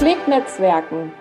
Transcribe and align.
Gepflegt 0.00 0.28
Netzwerken. 0.28 1.12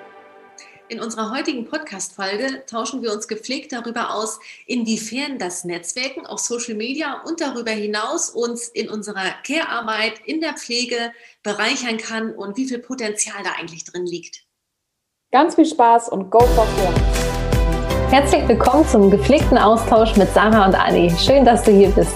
In 0.88 1.02
unserer 1.02 1.36
heutigen 1.36 1.66
Podcast-Folge 1.66 2.63
tauschen 2.66 3.02
wir 3.02 3.11
uns 3.11 3.28
gepflegt 3.28 3.73
darüber 3.73 4.14
aus, 4.14 4.39
inwiefern 4.68 5.38
das 5.38 5.66
Netzwerken 5.66 6.25
auf 6.25 6.39
Social 6.39 6.75
Media 6.75 7.21
und 7.28 7.42
darüber 7.42 7.71
hinaus 7.71 8.29
uns 8.29 8.70
in 8.70 8.89
unserer 8.89 9.34
Care-Arbeit 9.46 10.21
in 10.23 10.39
der 10.39 10.54
Pflege 10.54 11.11
bereichern 11.43 11.97
kann 11.97 12.34
und 12.34 12.55
wie 12.55 12.70
viel 12.70 12.79
Potenzial 12.79 13.43
da 13.43 13.50
eigentlich 13.60 13.84
drin 13.84 14.05
liegt. 14.05 14.46
Ganz 15.34 15.55
viel 15.55 15.66
Spaß 15.66 16.07
und 16.07 16.30
go 16.30 16.39
for 16.39 16.66
care. 16.77 18.11
Herzlich 18.11 18.48
willkommen 18.48 18.88
zum 18.88 19.11
gepflegten 19.11 19.57
Austausch 19.57 20.16
mit 20.16 20.33
Sarah 20.33 20.66
und 20.66 20.75
Anni. 20.75 21.14
Schön, 21.19 21.43
dass 21.43 21.64
du 21.64 21.71
hier 21.74 21.89
bist. 21.89 22.16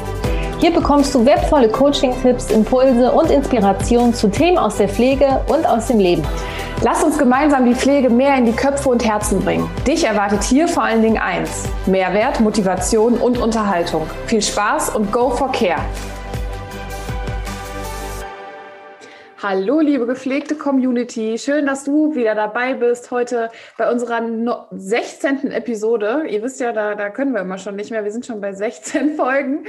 Hier 0.63 0.71
bekommst 0.71 1.13
du 1.13 1.25
wertvolle 1.25 1.67
Coaching-Tipps, 1.67 2.49
Impulse 2.49 3.11
und 3.11 3.29
Inspirationen 3.29 4.13
zu 4.13 4.29
Themen 4.29 4.57
aus 4.57 4.77
der 4.77 4.87
Pflege 4.87 5.41
und 5.47 5.65
aus 5.67 5.87
dem 5.87 5.99
Leben. 5.99 6.23
Lass 6.81 7.03
uns 7.03 7.17
gemeinsam 7.17 7.65
die 7.65 7.75
Pflege 7.75 8.09
mehr 8.09 8.37
in 8.37 8.45
die 8.45 8.53
Köpfe 8.53 8.87
und 8.87 9.03
Herzen 9.03 9.41
bringen. 9.41 9.69
Dich 9.85 10.05
erwartet 10.05 10.41
hier 10.41 10.69
vor 10.69 10.83
allen 10.83 11.01
Dingen 11.01 11.17
eins: 11.17 11.65
Mehrwert, 11.85 12.39
Motivation 12.39 13.15
und 13.15 13.39
Unterhaltung. 13.39 14.03
Viel 14.27 14.41
Spaß 14.41 14.95
und 14.95 15.11
go 15.11 15.31
for 15.31 15.51
care! 15.51 15.81
Hallo, 19.45 19.81
liebe 19.81 20.05
gepflegte 20.05 20.55
Community. 20.55 21.37
Schön, 21.37 21.65
dass 21.65 21.83
du 21.83 22.15
wieder 22.15 22.33
dabei 22.33 22.75
bist 22.75 23.11
heute 23.11 23.49
bei 23.77 23.91
unserer 23.91 24.69
16. 24.71 25.51
Episode. 25.51 26.23
Ihr 26.29 26.41
wisst 26.41 26.61
ja, 26.61 26.71
da, 26.71 26.95
da 26.95 27.09
können 27.09 27.33
wir 27.33 27.41
immer 27.41 27.57
schon 27.57 27.75
nicht 27.75 27.91
mehr. 27.91 28.05
Wir 28.05 28.13
sind 28.13 28.25
schon 28.25 28.39
bei 28.39 28.53
16 28.53 29.15
Folgen 29.17 29.65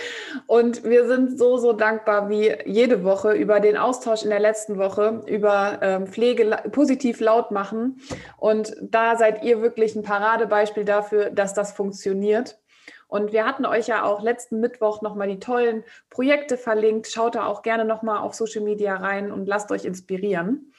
und 0.47 0.85
wir 0.85 1.09
sind 1.09 1.37
so, 1.37 1.57
so 1.57 1.73
dankbar 1.73 2.29
wie 2.29 2.55
jede 2.67 3.03
Woche 3.03 3.33
über 3.33 3.59
den 3.59 3.77
Austausch 3.77 4.23
in 4.23 4.31
der 4.31 4.39
letzten 4.39 4.79
Woche, 4.79 5.25
über 5.27 5.81
ähm, 5.83 6.07
Pflege 6.07 6.57
positiv 6.71 7.19
laut 7.19 7.51
machen. 7.51 8.01
Und 8.37 8.77
da 8.81 9.17
seid 9.17 9.43
ihr 9.43 9.61
wirklich 9.61 9.97
ein 9.97 10.05
Paradebeispiel 10.05 10.85
dafür, 10.85 11.31
dass 11.31 11.53
das 11.53 11.73
funktioniert. 11.73 12.61
Und 13.09 13.33
wir 13.33 13.47
hatten 13.47 13.67
euch 13.67 13.87
ja 13.87 14.05
auch 14.05 14.23
letzten 14.23 14.61
Mittwoch 14.61 15.03
nochmal 15.03 15.29
die 15.29 15.39
tollen 15.39 15.85
Projekte 16.11 16.57
verlinkt. 16.57 17.09
Schaut 17.09 17.35
da 17.35 17.47
auch 17.47 17.63
gerne 17.63 17.85
nochmal 17.85 18.19
auf 18.19 18.35
Social 18.35 18.63
Media 18.63 18.97
rein 18.97 19.31
und 19.31 19.47
lasst 19.47 19.71
euch 19.71 19.85
inspirieren. 19.85 20.73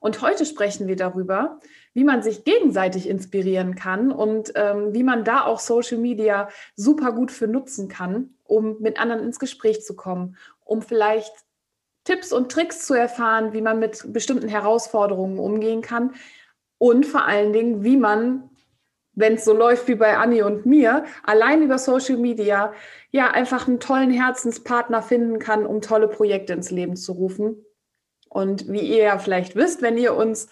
Und 0.00 0.20
heute 0.20 0.44
sprechen 0.44 0.88
wir 0.88 0.96
darüber, 0.96 1.60
wie 1.94 2.02
man 2.02 2.22
sich 2.22 2.44
gegenseitig 2.44 3.08
inspirieren 3.08 3.76
kann 3.76 4.10
und 4.10 4.52
ähm, 4.56 4.92
wie 4.92 5.04
man 5.04 5.24
da 5.24 5.44
auch 5.44 5.60
Social 5.60 5.98
Media 5.98 6.48
super 6.74 7.12
gut 7.12 7.30
für 7.30 7.46
nutzen 7.46 7.88
kann, 7.88 8.34
um 8.42 8.80
mit 8.80 8.98
anderen 8.98 9.22
ins 9.22 9.38
Gespräch 9.38 9.84
zu 9.84 9.94
kommen, 9.94 10.36
um 10.64 10.82
vielleicht 10.82 11.32
Tipps 12.02 12.32
und 12.32 12.50
Tricks 12.50 12.84
zu 12.84 12.94
erfahren, 12.94 13.52
wie 13.52 13.62
man 13.62 13.78
mit 13.78 14.12
bestimmten 14.12 14.48
Herausforderungen 14.48 15.38
umgehen 15.38 15.82
kann 15.82 16.14
und 16.78 17.06
vor 17.06 17.24
allen 17.24 17.52
Dingen, 17.52 17.84
wie 17.84 17.96
man 17.96 18.50
wenn 19.14 19.34
es 19.34 19.44
so 19.44 19.52
läuft 19.52 19.88
wie 19.88 19.94
bei 19.94 20.16
Anni 20.16 20.42
und 20.42 20.66
mir, 20.66 21.04
allein 21.22 21.62
über 21.62 21.78
Social 21.78 22.16
Media 22.16 22.72
ja 23.10 23.30
einfach 23.30 23.68
einen 23.68 23.80
tollen 23.80 24.10
Herzenspartner 24.10 25.02
finden 25.02 25.38
kann, 25.38 25.66
um 25.66 25.80
tolle 25.80 26.08
Projekte 26.08 26.52
ins 26.52 26.70
Leben 26.70 26.96
zu 26.96 27.12
rufen. 27.12 27.64
Und 28.28 28.72
wie 28.72 28.80
ihr 28.80 29.02
ja 29.04 29.18
vielleicht 29.18 29.56
wisst, 29.56 29.82
wenn 29.82 29.98
ihr 29.98 30.16
uns 30.16 30.48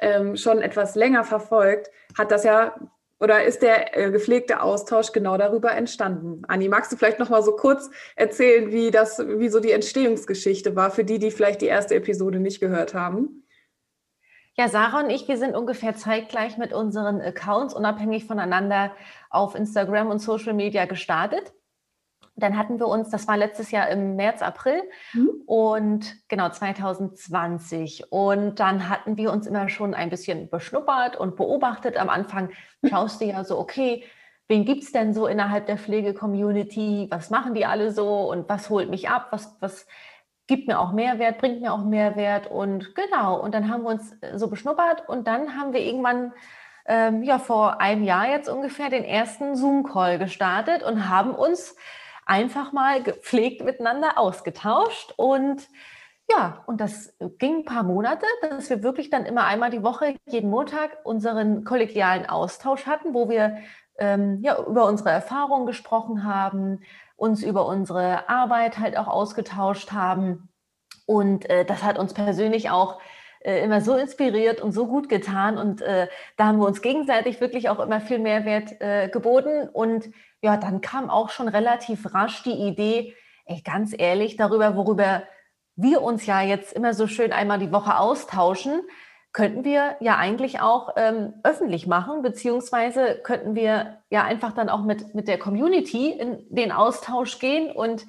ähm, 0.00 0.36
schon 0.36 0.60
etwas 0.60 0.96
länger 0.96 1.22
verfolgt, 1.22 1.90
hat 2.18 2.32
das 2.32 2.44
ja 2.44 2.74
oder 3.20 3.44
ist 3.44 3.60
der 3.60 3.96
äh, 3.96 4.10
gepflegte 4.10 4.62
Austausch 4.62 5.12
genau 5.12 5.36
darüber 5.36 5.72
entstanden? 5.72 6.42
Anni, 6.48 6.68
magst 6.68 6.90
du 6.90 6.96
vielleicht 6.96 7.18
noch 7.18 7.28
mal 7.28 7.42
so 7.42 7.52
kurz 7.52 7.90
erzählen, 8.16 8.72
wie 8.72 8.90
das, 8.90 9.18
wie 9.18 9.50
so 9.50 9.60
die 9.60 9.72
Entstehungsgeschichte 9.72 10.74
war 10.74 10.90
für 10.90 11.04
die, 11.04 11.18
die 11.18 11.30
vielleicht 11.30 11.60
die 11.60 11.66
erste 11.66 11.94
Episode 11.94 12.40
nicht 12.40 12.60
gehört 12.60 12.94
haben? 12.94 13.44
Ja, 14.56 14.68
Sarah 14.68 15.00
und 15.00 15.10
ich, 15.10 15.28
wir 15.28 15.38
sind 15.38 15.54
ungefähr 15.54 15.94
zeitgleich 15.94 16.58
mit 16.58 16.72
unseren 16.72 17.20
Accounts 17.20 17.72
unabhängig 17.72 18.26
voneinander 18.26 18.92
auf 19.30 19.54
Instagram 19.54 20.08
und 20.08 20.18
Social 20.18 20.54
Media 20.54 20.86
gestartet. 20.86 21.52
Dann 22.36 22.56
hatten 22.56 22.78
wir 22.78 22.88
uns, 22.88 23.10
das 23.10 23.28
war 23.28 23.36
letztes 23.36 23.70
Jahr 23.70 23.88
im 23.88 24.16
März, 24.16 24.42
April 24.42 24.82
mhm. 25.12 25.30
und 25.46 26.16
genau 26.28 26.48
2020. 26.48 28.10
Und 28.10 28.60
dann 28.60 28.88
hatten 28.88 29.16
wir 29.16 29.30
uns 29.32 29.46
immer 29.46 29.68
schon 29.68 29.94
ein 29.94 30.10
bisschen 30.10 30.48
beschnuppert 30.48 31.16
und 31.16 31.36
beobachtet. 31.36 31.96
Am 31.96 32.08
Anfang 32.08 32.50
schaust 32.88 33.20
du 33.20 33.26
ja 33.26 33.44
so, 33.44 33.58
okay, 33.58 34.04
wen 34.48 34.64
gibt 34.64 34.82
es 34.82 34.92
denn 34.92 35.14
so 35.14 35.26
innerhalb 35.26 35.66
der 35.66 35.78
Pflege-Community? 35.78 37.08
Was 37.10 37.30
machen 37.30 37.54
die 37.54 37.66
alle 37.66 37.92
so 37.92 38.30
und 38.30 38.48
was 38.48 38.70
holt 38.70 38.90
mich 38.90 39.08
ab? 39.08 39.28
Was, 39.30 39.56
was 39.60 39.86
gibt 40.50 40.66
mir 40.66 40.80
auch 40.80 40.90
Mehrwert, 40.90 41.38
bringt 41.38 41.60
mir 41.60 41.72
auch 41.72 41.84
Mehrwert 41.84 42.48
und 42.50 42.96
genau. 42.96 43.40
Und 43.40 43.54
dann 43.54 43.70
haben 43.70 43.84
wir 43.84 43.90
uns 43.90 44.12
äh, 44.20 44.36
so 44.36 44.48
beschnuppert 44.48 45.08
und 45.08 45.28
dann 45.28 45.56
haben 45.56 45.72
wir 45.72 45.80
irgendwann 45.80 46.32
ähm, 46.86 47.22
ja 47.22 47.38
vor 47.38 47.80
einem 47.80 48.02
Jahr 48.02 48.28
jetzt 48.28 48.48
ungefähr 48.48 48.90
den 48.90 49.04
ersten 49.04 49.54
Zoom-Call 49.54 50.18
gestartet 50.18 50.82
und 50.82 51.08
haben 51.08 51.36
uns 51.36 51.76
einfach 52.26 52.72
mal 52.72 53.00
gepflegt 53.00 53.64
miteinander 53.64 54.18
ausgetauscht 54.18 55.14
und 55.16 55.68
ja, 56.28 56.62
und 56.66 56.80
das 56.80 57.16
ging 57.38 57.58
ein 57.58 57.64
paar 57.64 57.82
Monate, 57.84 58.26
dass 58.42 58.70
wir 58.70 58.82
wirklich 58.82 59.08
dann 59.08 59.26
immer 59.26 59.44
einmal 59.44 59.70
die 59.70 59.82
Woche, 59.84 60.16
jeden 60.26 60.50
Montag 60.50 60.98
unseren 61.04 61.64
kollegialen 61.64 62.28
Austausch 62.28 62.86
hatten, 62.86 63.14
wo 63.14 63.28
wir 63.28 63.58
ähm, 63.98 64.38
ja, 64.42 64.58
über 64.64 64.86
unsere 64.86 65.10
Erfahrungen 65.10 65.66
gesprochen 65.66 66.24
haben, 66.24 66.80
uns 67.20 67.42
über 67.42 67.66
unsere 67.66 68.30
Arbeit 68.30 68.78
halt 68.78 68.96
auch 68.96 69.06
ausgetauscht 69.06 69.92
haben. 69.92 70.48
Und 71.04 71.48
äh, 71.50 71.66
das 71.66 71.82
hat 71.82 71.98
uns 71.98 72.14
persönlich 72.14 72.70
auch 72.70 72.98
äh, 73.40 73.62
immer 73.62 73.82
so 73.82 73.94
inspiriert 73.94 74.62
und 74.62 74.72
so 74.72 74.86
gut 74.86 75.10
getan. 75.10 75.58
Und 75.58 75.82
äh, 75.82 76.08
da 76.38 76.46
haben 76.46 76.58
wir 76.58 76.66
uns 76.66 76.80
gegenseitig 76.80 77.38
wirklich 77.42 77.68
auch 77.68 77.78
immer 77.78 78.00
viel 78.00 78.20
Mehrwert 78.20 78.80
äh, 78.80 79.10
geboten. 79.10 79.68
Und 79.68 80.08
ja, 80.40 80.56
dann 80.56 80.80
kam 80.80 81.10
auch 81.10 81.28
schon 81.28 81.48
relativ 81.48 82.14
rasch 82.14 82.42
die 82.42 82.54
Idee, 82.54 83.14
ey, 83.44 83.60
ganz 83.60 83.94
ehrlich, 83.96 84.36
darüber, 84.36 84.74
worüber 84.74 85.22
wir 85.76 86.00
uns 86.00 86.24
ja 86.24 86.40
jetzt 86.40 86.72
immer 86.72 86.94
so 86.94 87.06
schön 87.06 87.32
einmal 87.32 87.58
die 87.58 87.72
Woche 87.72 87.98
austauschen, 87.98 88.80
könnten 89.32 89.64
wir 89.64 89.96
ja 90.00 90.16
eigentlich 90.16 90.60
auch 90.60 90.94
ähm, 90.96 91.34
öffentlich 91.44 91.86
machen, 91.86 92.22
beziehungsweise 92.22 93.20
könnten 93.22 93.54
wir 93.54 93.98
ja 94.10 94.24
einfach 94.24 94.52
dann 94.52 94.68
auch 94.68 94.82
mit, 94.82 95.14
mit 95.14 95.28
der 95.28 95.38
Community 95.38 96.10
in 96.10 96.44
den 96.48 96.72
Austausch 96.72 97.38
gehen 97.38 97.70
und 97.70 98.06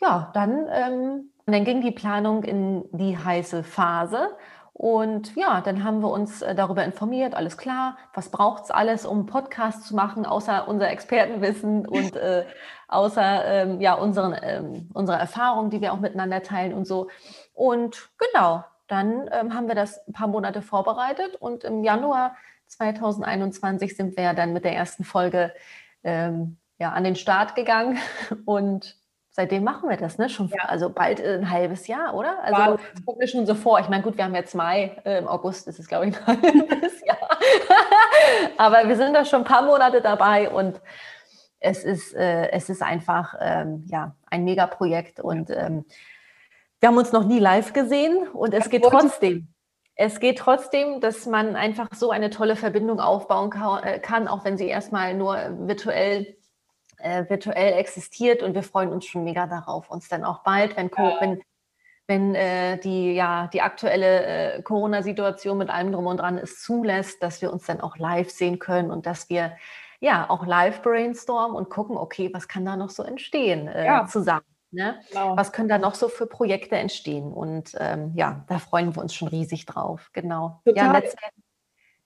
ja, 0.00 0.30
dann, 0.34 0.66
ähm, 0.70 1.32
dann 1.46 1.64
ging 1.64 1.80
die 1.80 1.92
Planung 1.92 2.42
in 2.42 2.84
die 2.92 3.16
heiße 3.16 3.62
Phase. 3.62 4.36
Und 4.72 5.34
ja, 5.36 5.62
dann 5.62 5.84
haben 5.84 6.02
wir 6.02 6.10
uns 6.10 6.42
äh, 6.42 6.54
darüber 6.54 6.84
informiert, 6.84 7.34
alles 7.34 7.56
klar, 7.56 7.96
was 8.12 8.30
braucht 8.30 8.64
es 8.64 8.70
alles, 8.70 9.06
um 9.06 9.24
Podcasts 9.24 9.86
zu 9.86 9.96
machen, 9.96 10.26
außer 10.26 10.68
unser 10.68 10.90
Expertenwissen 10.90 11.86
und 11.88 12.14
äh, 12.14 12.44
außer 12.86 13.44
ähm, 13.46 13.80
ja, 13.80 13.94
unseren, 13.94 14.36
ähm, 14.42 14.90
unsere 14.92 15.18
Erfahrungen, 15.18 15.70
die 15.70 15.80
wir 15.80 15.94
auch 15.94 16.00
miteinander 16.00 16.42
teilen 16.42 16.74
und 16.74 16.86
so. 16.86 17.08
Und 17.54 18.10
genau, 18.18 18.64
dann 18.88 19.28
ähm, 19.32 19.54
haben 19.54 19.68
wir 19.68 19.74
das 19.74 20.06
ein 20.06 20.12
paar 20.12 20.28
Monate 20.28 20.62
vorbereitet 20.62 21.36
und 21.36 21.64
im 21.64 21.84
Januar 21.84 22.36
2021 22.68 23.96
sind 23.96 24.16
wir 24.16 24.32
dann 24.34 24.52
mit 24.52 24.64
der 24.64 24.74
ersten 24.74 25.04
Folge 25.04 25.52
ähm, 26.04 26.56
ja, 26.78 26.92
an 26.92 27.04
den 27.04 27.16
Start 27.16 27.54
gegangen 27.54 27.98
und 28.44 28.96
seitdem 29.30 29.64
machen 29.64 29.88
wir 29.88 29.96
das, 29.96 30.18
ne? 30.18 30.28
Schon 30.28 30.48
ja. 30.48 30.64
also 30.64 30.88
bald 30.88 31.20
ein 31.20 31.50
halbes 31.50 31.86
Jahr, 31.86 32.14
oder? 32.14 32.42
Also 32.42 32.78
das 32.94 33.04
kommt 33.04 33.18
mir 33.18 33.28
schon 33.28 33.44
so 33.44 33.54
vor. 33.54 33.78
Ich 33.80 33.88
meine, 33.88 34.02
gut, 34.02 34.16
wir 34.16 34.24
haben 34.24 34.34
jetzt 34.34 34.54
Mai, 34.54 34.96
äh, 35.04 35.18
im 35.18 35.28
August 35.28 35.68
ist 35.68 35.78
es, 35.78 35.88
glaube 35.88 36.08
ich, 36.08 36.16
ein 36.26 36.42
halbes 36.42 37.04
Jahr. 37.04 37.18
Aber 38.56 38.88
wir 38.88 38.96
sind 38.96 39.12
da 39.12 39.24
schon 39.24 39.42
ein 39.42 39.46
paar 39.46 39.62
Monate 39.62 40.00
dabei 40.00 40.48
und 40.48 40.80
es 41.60 41.84
ist, 41.84 42.14
äh, 42.14 42.50
es 42.50 42.68
ist 42.68 42.82
einfach 42.82 43.34
ähm, 43.40 43.84
ja, 43.88 44.14
ein 44.30 44.44
Megaprojekt 44.44 45.20
und 45.20 45.50
ähm, 45.50 45.84
wir 46.80 46.88
haben 46.88 46.98
uns 46.98 47.12
noch 47.12 47.24
nie 47.24 47.38
live 47.38 47.72
gesehen 47.72 48.28
und 48.28 48.52
es 48.54 48.68
geht 48.68 48.84
trotzdem. 48.84 49.48
Es 49.98 50.20
geht 50.20 50.38
trotzdem, 50.38 51.00
dass 51.00 51.24
man 51.24 51.56
einfach 51.56 51.88
so 51.94 52.10
eine 52.10 52.28
tolle 52.28 52.54
Verbindung 52.54 53.00
aufbauen 53.00 53.50
äh, 53.82 53.98
kann, 53.98 54.28
auch 54.28 54.44
wenn 54.44 54.58
sie 54.58 54.66
erstmal 54.66 55.14
nur 55.14 55.38
virtuell, 55.66 56.36
äh, 56.98 57.24
virtuell 57.30 57.78
existiert. 57.78 58.42
Und 58.42 58.54
wir 58.54 58.62
freuen 58.62 58.92
uns 58.92 59.06
schon 59.06 59.24
mega 59.24 59.46
darauf, 59.46 59.90
uns 59.90 60.08
dann 60.08 60.22
auch 60.22 60.42
bald, 60.42 60.76
wenn, 60.76 60.90
ja. 60.94 61.16
wenn, 61.20 61.42
wenn 62.06 62.34
äh, 62.34 62.78
die, 62.78 63.14
ja, 63.14 63.48
die 63.50 63.62
aktuelle 63.62 64.56
äh, 64.56 64.62
Corona-Situation 64.62 65.56
mit 65.56 65.70
allem 65.70 65.92
drum 65.92 66.04
und 66.04 66.18
dran 66.18 66.36
es 66.36 66.60
zulässt, 66.62 67.22
dass 67.22 67.40
wir 67.40 67.50
uns 67.50 67.64
dann 67.64 67.80
auch 67.80 67.96
live 67.96 68.28
sehen 68.28 68.58
können 68.58 68.90
und 68.90 69.06
dass 69.06 69.30
wir 69.30 69.56
ja 70.00 70.28
auch 70.28 70.44
live 70.44 70.82
brainstormen 70.82 71.56
und 71.56 71.70
gucken, 71.70 71.96
okay, 71.96 72.28
was 72.34 72.48
kann 72.48 72.66
da 72.66 72.76
noch 72.76 72.90
so 72.90 73.02
entstehen 73.02 73.66
äh, 73.66 73.86
ja. 73.86 74.06
zusammen. 74.06 74.44
Ne? 74.70 75.00
Genau. 75.08 75.36
Was 75.36 75.52
können 75.52 75.68
da 75.68 75.78
noch 75.78 75.94
so 75.94 76.08
für 76.08 76.26
Projekte 76.26 76.76
entstehen? 76.76 77.32
Und 77.32 77.72
ähm, 77.78 78.12
ja, 78.14 78.44
da 78.48 78.58
freuen 78.58 78.94
wir 78.94 79.02
uns 79.02 79.14
schon 79.14 79.28
riesig 79.28 79.66
drauf. 79.66 80.10
Genau. 80.12 80.60
Total. 80.64 80.86
Ja, 80.86 80.92
Netzwerk, 80.92 81.32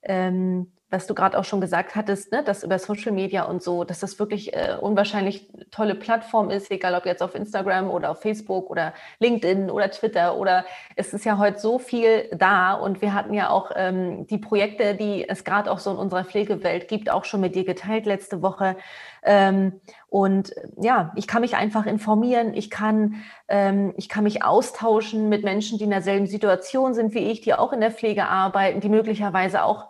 ähm, 0.03 0.73
was 0.91 1.07
du 1.07 1.15
gerade 1.15 1.39
auch 1.39 1.45
schon 1.45 1.61
gesagt 1.61 1.95
hattest, 1.95 2.33
ne, 2.33 2.43
dass 2.43 2.65
über 2.65 2.79
Social 2.79 3.12
Media 3.12 3.45
und 3.45 3.62
so, 3.62 3.85
dass 3.85 4.01
das 4.01 4.19
wirklich 4.19 4.55
äh, 4.55 4.77
unwahrscheinlich 4.81 5.49
tolle 5.71 5.95
Plattform 5.95 6.51
ist, 6.51 6.71
egal 6.71 6.95
ob 6.97 7.07
jetzt 7.07 7.23
auf 7.23 7.35
Instagram 7.37 7.91
oder 7.91 8.11
auf 8.11 8.21
Facebook 8.21 8.69
oder 8.69 8.93
LinkedIn 9.21 9.71
oder 9.71 9.91
Twitter 9.91 10.37
oder 10.37 10.65
es 10.97 11.15
ist 11.15 11.25
ja 11.25 11.39
heute 11.39 11.61
so 11.61 11.79
viel 11.79 12.29
da 12.37 12.75
und 12.75 13.03
wir 13.03 13.15
hatten 13.15 13.35
ja 13.35 13.51
auch 13.51 13.71
ähm, 13.77 14.27
die 14.27 14.39
Projekte, 14.39 14.97
die 14.97 15.29
es 15.29 15.45
gerade 15.45 15.71
auch 15.71 15.79
so 15.79 15.93
in 15.93 15.97
unserer 15.97 16.25
Pflegewelt 16.25 16.89
gibt, 16.89 17.09
auch 17.09 17.25
schon 17.25 17.41
mit 17.41 17.55
dir 17.55 17.65
geteilt 17.65 18.05
letzte 18.05 18.43
Woche. 18.43 18.77
Ähm, 19.23 19.81
und 20.09 20.55
ja, 20.81 21.13
ich 21.17 21.27
kann 21.27 21.43
mich 21.43 21.57
einfach 21.57 21.87
informieren, 21.87 22.55
ich 22.55 22.71
kann, 22.71 23.17
ähm, 23.49 23.93
ich 23.97 24.09
kann 24.09 24.25
mich 24.25 24.43
austauschen 24.45 25.29
mit 25.29 25.45
Menschen, 25.45 25.79
die 25.79 25.85
in 25.85 25.91
derselben 25.91 26.27
Situation 26.27 26.95
sind 26.95 27.15
wie 27.15 27.31
ich, 27.31 27.41
die 27.41 27.55
auch 27.55 27.73
in 27.73 27.81
der 27.81 27.91
Pflege 27.91 28.27
arbeiten, 28.27 28.81
die 28.81 28.89
möglicherweise 28.89 29.65
auch 29.65 29.89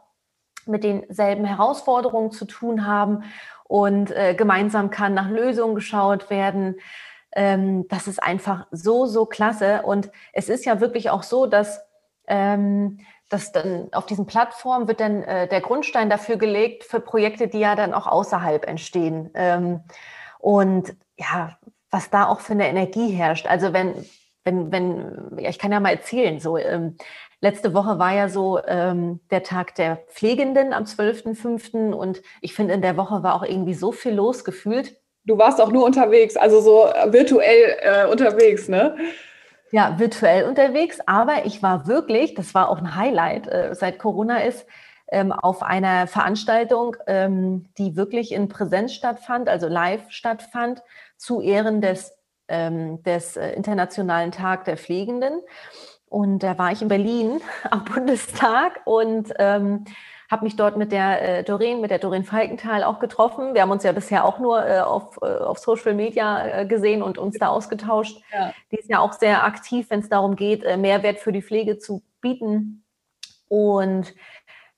mit 0.67 0.85
denselben 0.85 1.45
Herausforderungen 1.45 2.33
zu 2.33 2.45
tun 2.45 2.87
haben 2.87 3.25
und 3.65 4.11
äh, 4.11 4.35
gemeinsam 4.35 4.91
kann 4.91 5.15
nach 5.15 5.31
Lösungen 5.31 5.75
geschaut 5.75 6.29
werden. 6.29 6.77
Ähm, 7.33 7.87
das 7.89 8.09
ist 8.09 8.23
einfach 8.23 8.67
so, 8.73 9.07
so 9.07 9.27
klasse. 9.27 9.83
Und 9.83 10.11
es 10.33 10.49
ist 10.49 10.65
ja 10.65 10.81
wirklich 10.81 11.11
auch 11.11 11.23
so, 11.23 11.47
dass, 11.47 11.81
ähm, 12.31 13.01
dass 13.29 13.53
dann 13.53 13.89
auf 13.93 14.07
diesen 14.07 14.27
Plattformen 14.27 14.89
wird 14.89 15.01
dann 15.01 15.23
äh, 15.23 15.47
der 15.47 15.61
Grundstein 15.61 16.09
dafür 16.09 16.37
gelegt 16.37 16.85
für 16.85 17.01
Projekte, 17.01 17.49
die 17.49 17.61
ja 17.61 17.77
dann 17.77 17.93
auch 17.93 18.07
außerhalb 18.07 18.67
entstehen. 18.67 19.31
Ähm, 19.35 19.81
und 20.39 20.97
ja, 21.19 21.59
was 21.91 22.09
da 22.09 22.27
auch 22.27 22.41
für 22.41 22.55
eine 22.55 22.69
Energie 22.69 23.13
herrscht. 23.13 23.47
Also 23.47 23.73
wenn, 23.75 23.95
wenn, 24.45 24.73
wenn, 24.73 25.39
ja, 25.39 25.51
ich 25.51 25.59
kann 25.59 25.73
ja 25.73 25.81
mal 25.81 25.91
erzählen, 25.91 26.41
so, 26.41 26.57
ähm, 26.57 26.97
Letzte 27.43 27.73
Woche 27.73 27.99
war 27.99 28.15
ja 28.15 28.29
so 28.29 28.61
ähm, 28.67 29.21
der 29.31 29.43
Tag 29.43 29.75
der 29.77 29.97
Pflegenden 30.09 30.75
am 30.75 30.85
12.05. 30.85 31.93
und 31.93 32.21
ich 32.43 32.53
finde, 32.53 32.75
in 32.75 32.83
der 32.83 32.99
Woche 32.99 33.23
war 33.23 33.35
auch 33.35 33.43
irgendwie 33.43 33.73
so 33.73 33.93
viel 33.93 34.13
los 34.13 34.45
gefühlt. 34.45 34.97
Du 35.25 35.39
warst 35.39 35.59
auch 35.59 35.73
nur 35.73 35.85
unterwegs, 35.87 36.37
also 36.37 36.61
so 36.61 36.85
virtuell 37.07 37.79
äh, 37.81 38.07
unterwegs, 38.11 38.69
ne? 38.69 38.97
Ja, 39.73 39.99
virtuell 39.99 40.45
unterwegs, 40.45 40.99
aber 41.07 41.47
ich 41.47 41.63
war 41.63 41.87
wirklich, 41.87 42.35
das 42.35 42.55
war 42.55 42.69
auch 42.69 42.79
ein 42.79 42.97
Highlight, 42.97 43.47
äh, 43.47 43.75
seit 43.75 43.99
Corona 43.99 44.39
ist, 44.39 44.67
ähm, 45.11 45.33
auf 45.33 45.63
einer 45.63 46.07
Veranstaltung, 46.07 46.97
ähm, 47.07 47.69
die 47.79 47.97
wirklich 47.97 48.33
in 48.33 48.49
Präsenz 48.49 48.95
stattfand, 48.95 49.49
also 49.49 49.69
live 49.69 50.11
stattfand, 50.11 50.83
zu 51.17 51.41
Ehren 51.41 51.81
des, 51.81 52.17
ähm, 52.49 53.03
des 53.03 53.37
äh, 53.37 53.51
Internationalen 53.53 54.33
Tag 54.33 54.65
der 54.65 54.77
Pflegenden. 54.77 55.41
Und 56.07 56.41
da 56.41 56.59
war 56.59 56.73
ich 56.73 56.83
in 56.83 56.89
Berlin 56.89 57.41
am 57.71 57.85
Bundestag 57.85 58.81
und 58.85 59.33
ähm, 59.39 59.85
habe 60.31 60.45
mich 60.45 60.57
dort 60.57 60.77
mit 60.77 60.93
der 60.93 61.39
äh, 61.39 61.45
Doreen, 61.45 61.81
mit 61.81 61.91
der 61.91 61.99
Doreen 61.99 62.25
Falkenthal 62.25 62.85
auch 62.85 63.01
getroffen. 63.01 63.55
Wir 63.55 63.63
haben 63.63 63.71
uns 63.71 63.83
ja 63.83 63.93
bisher 63.93 64.25
auch 64.25 64.39
nur 64.39 64.65
äh, 64.65 64.81
auf, 64.81 65.19
äh, 65.23 65.27
auf 65.27 65.59
Social 65.59 65.95
Media 65.95 66.61
äh, 66.61 66.67
gesehen 66.67 67.03
und 67.03 67.19
uns 67.19 67.37
da 67.39 67.49
ausgetauscht. 67.49 68.23
Ja. 68.33 68.53
Die 68.71 68.77
ist 68.77 68.89
ja 68.89 69.01
auch 69.01 69.13
sehr 69.13 69.45
aktiv, 69.45 69.87
wenn 69.91 70.01
es 70.01 70.09
darum 70.09 70.37
geht, 70.37 70.63
äh, 70.63 70.77
Mehrwert 70.77 71.19
für 71.19 71.33
die 71.33 71.43
Pflege 71.43 71.79
zu 71.79 72.03
bieten. 72.21 72.85
Und 73.49 74.15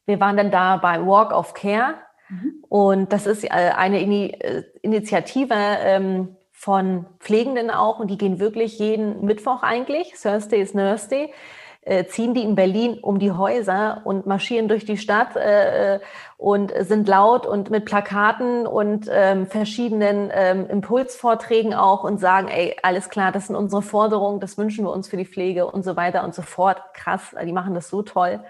wir 0.07 0.19
waren 0.21 0.39
dann 0.39 0.51
da 0.51 0.79
beim 0.79 1.07
Walk 1.07 1.33
of 1.33 1.53
Care. 1.53 1.97
Mhm. 2.31 2.65
Und 2.69 3.13
das 3.13 3.27
ist 3.27 3.45
äh, 3.45 3.49
eine 3.49 4.01
Ini 4.01 4.39
Initiative, 4.81 5.55
ähm, 5.55 6.37
von 6.63 7.07
Pflegenden 7.19 7.71
auch 7.71 7.99
und 7.99 8.09
die 8.09 8.17
gehen 8.17 8.39
wirklich 8.39 8.79
jeden 8.79 9.25
Mittwoch 9.25 9.65
eigentlich, 9.65 10.13
Thursday 10.13 10.61
is 10.61 10.71
Thursday, 10.71 11.33
äh, 11.83 12.05
ziehen 12.05 12.33
die 12.33 12.43
in 12.43 12.55
Berlin 12.55 12.99
um 13.01 13.19
die 13.19 13.33
Häuser 13.33 14.03
und 14.05 14.25
marschieren 14.25 14.69
durch 14.69 14.85
die 14.85 14.97
Stadt 14.97 15.35
äh, 15.37 15.99
und 16.37 16.73
sind 16.81 17.09
laut 17.09 17.45
und 17.47 17.71
mit 17.71 17.85
Plakaten 17.85 18.67
und 18.67 19.09
ähm, 19.11 19.47
verschiedenen 19.47 20.31
ähm, 20.33 20.69
Impulsvorträgen 20.69 21.75
auch 21.75 22.05
und 22.05 22.19
sagen, 22.19 22.49
ey, 22.49 22.77
alles 22.83 23.11
klar, 23.11 23.33
das 23.33 23.49
sind 23.49 23.57
unsere 23.57 23.83
Forderungen, 23.83 24.39
das 24.39 24.57
wünschen 24.59 24.85
wir 24.85 24.93
uns 24.93 25.09
für 25.09 25.17
die 25.17 25.27
Pflege 25.27 25.67
und 25.67 25.85
so 25.85 25.97
weiter 25.97 26.23
und 26.23 26.35
so 26.35 26.43
fort. 26.43 26.81
Krass, 26.95 27.35
die 27.45 27.53
machen 27.53 27.75
das 27.75 27.89
so 27.89 28.03
toll. 28.03 28.41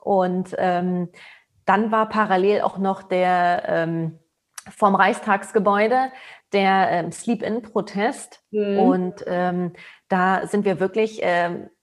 Und 0.00 0.54
ähm, 0.58 1.08
dann 1.66 1.90
war 1.90 2.08
parallel 2.08 2.62
auch 2.62 2.78
noch 2.78 3.02
der 3.02 3.64
ähm, 3.66 4.18
vom 4.70 4.94
Reichstagsgebäude 4.94 6.12
der 6.52 6.88
ähm, 6.90 7.12
Sleep-In-Protest. 7.12 8.42
Mhm. 8.50 8.78
Und 8.78 9.24
ähm, 9.26 9.72
da 10.08 10.46
sind 10.46 10.64
wir 10.64 10.80
wirklich, 10.80 11.20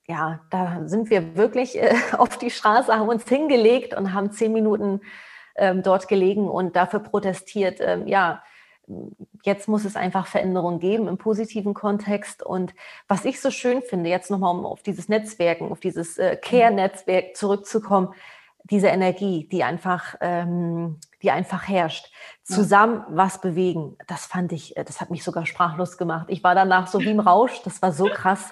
ja, 0.07 0.39
da 0.50 0.83
sind 0.86 1.09
wir 1.09 1.36
wirklich 1.36 1.77
äh, 1.77 1.94
auf 2.18 2.38
die 2.38 2.50
Straße, 2.50 2.94
haben 2.95 3.09
uns 3.09 3.27
hingelegt 3.27 3.94
und 3.94 4.13
haben 4.13 4.31
zehn 4.31 4.54
Minuten 4.54 5.01
ähm, 5.56 5.83
dort 5.83 6.07
gelegen 6.07 6.48
und 6.50 6.75
dafür 6.75 7.00
protestiert. 7.00 7.80
Ähm, 7.81 8.07
ja, 8.07 8.42
jetzt 9.44 9.68
muss 9.68 9.83
es 9.83 9.95
einfach 9.95 10.27
Veränderungen 10.27 10.80
geben 10.80 11.07
im 11.07 11.18
positiven 11.18 11.74
Kontext. 11.74 12.42
Und 12.42 12.74
was 13.07 13.25
ich 13.25 13.42
so 13.42 13.51
schön 13.51 13.81
finde, 13.81 14.09
jetzt 14.09 14.31
nochmal 14.31 14.56
um 14.56 14.65
auf 14.65 14.81
dieses 14.81 15.09
Netzwerken, 15.09 15.71
auf 15.71 15.80
dieses 15.80 16.18
äh, 16.18 16.38
Care-Netzwerk 16.38 17.36
zurückzukommen, 17.36 18.13
diese 18.63 18.88
Energie, 18.88 19.48
die 19.50 19.63
einfach, 19.63 20.15
ähm, 20.21 21.00
die 21.21 21.31
einfach 21.31 21.68
herrscht. 21.68 22.12
Zusammen 22.44 23.04
was 23.09 23.42
bewegen, 23.42 23.98
das 24.07 24.25
fand 24.25 24.51
ich, 24.54 24.77
äh, 24.77 24.83
das 24.86 25.01
hat 25.01 25.09
mich 25.09 25.24
sogar 25.24 25.45
sprachlos 25.45 25.98
gemacht. 25.98 26.27
Ich 26.30 26.44
war 26.44 26.56
danach 26.56 26.88
so 26.88 27.00
wie 27.00 27.12
im 27.12 27.19
Rausch, 27.19 27.62
das 27.63 27.81
war 27.81 27.92
so 27.92 28.06
krass. 28.06 28.51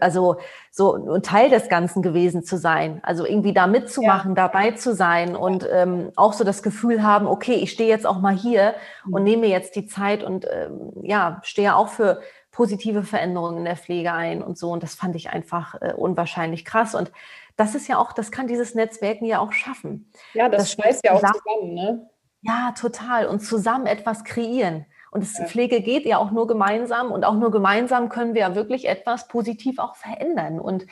Also 0.00 0.36
so 0.70 1.14
ein 1.14 1.22
Teil 1.22 1.50
des 1.50 1.68
Ganzen 1.68 2.02
gewesen 2.02 2.44
zu 2.44 2.56
sein, 2.56 3.00
also 3.02 3.24
irgendwie 3.24 3.52
da 3.52 3.66
mitzumachen, 3.66 4.32
ja. 4.36 4.48
dabei 4.48 4.72
zu 4.72 4.94
sein 4.94 5.36
und 5.36 5.66
ähm, 5.70 6.12
auch 6.16 6.32
so 6.32 6.44
das 6.44 6.62
Gefühl 6.62 7.02
haben, 7.02 7.26
okay, 7.26 7.54
ich 7.54 7.72
stehe 7.72 7.88
jetzt 7.88 8.06
auch 8.06 8.20
mal 8.20 8.34
hier 8.34 8.74
mhm. 9.04 9.14
und 9.14 9.24
nehme 9.24 9.46
jetzt 9.46 9.76
die 9.76 9.86
Zeit 9.86 10.22
und 10.22 10.46
ähm, 10.50 10.92
ja, 11.02 11.40
stehe 11.42 11.76
auch 11.76 11.88
für 11.88 12.20
positive 12.52 13.04
Veränderungen 13.04 13.58
in 13.58 13.64
der 13.64 13.76
Pflege 13.76 14.12
ein 14.12 14.42
und 14.42 14.58
so. 14.58 14.70
Und 14.70 14.82
das 14.82 14.94
fand 14.94 15.16
ich 15.16 15.30
einfach 15.30 15.80
äh, 15.80 15.94
unwahrscheinlich 15.96 16.64
krass. 16.64 16.94
Und 16.94 17.12
das 17.56 17.74
ist 17.74 17.88
ja 17.88 17.98
auch, 17.98 18.12
das 18.12 18.30
kann 18.30 18.46
dieses 18.46 18.74
Netzwerken 18.74 19.24
ja 19.24 19.38
auch 19.38 19.52
schaffen. 19.52 20.10
Ja, 20.34 20.48
das, 20.48 20.62
das 20.62 20.72
schweißt 20.72 21.04
ja 21.04 21.12
auch 21.12 21.20
zusammen, 21.20 21.74
ne? 21.74 22.10
Ja, 22.42 22.72
total. 22.78 23.26
Und 23.26 23.40
zusammen 23.40 23.86
etwas 23.86 24.24
kreieren. 24.24 24.86
Und 25.10 25.22
das. 25.22 25.50
Pflege 25.50 25.80
geht 25.80 26.06
ja 26.06 26.18
auch 26.18 26.30
nur 26.30 26.46
gemeinsam 26.46 27.10
und 27.10 27.24
auch 27.24 27.34
nur 27.34 27.50
gemeinsam 27.50 28.08
können 28.08 28.34
wir 28.34 28.42
ja 28.42 28.54
wirklich 28.54 28.88
etwas 28.88 29.28
positiv 29.28 29.78
auch 29.78 29.96
verändern. 29.96 30.60
Und 30.60 30.86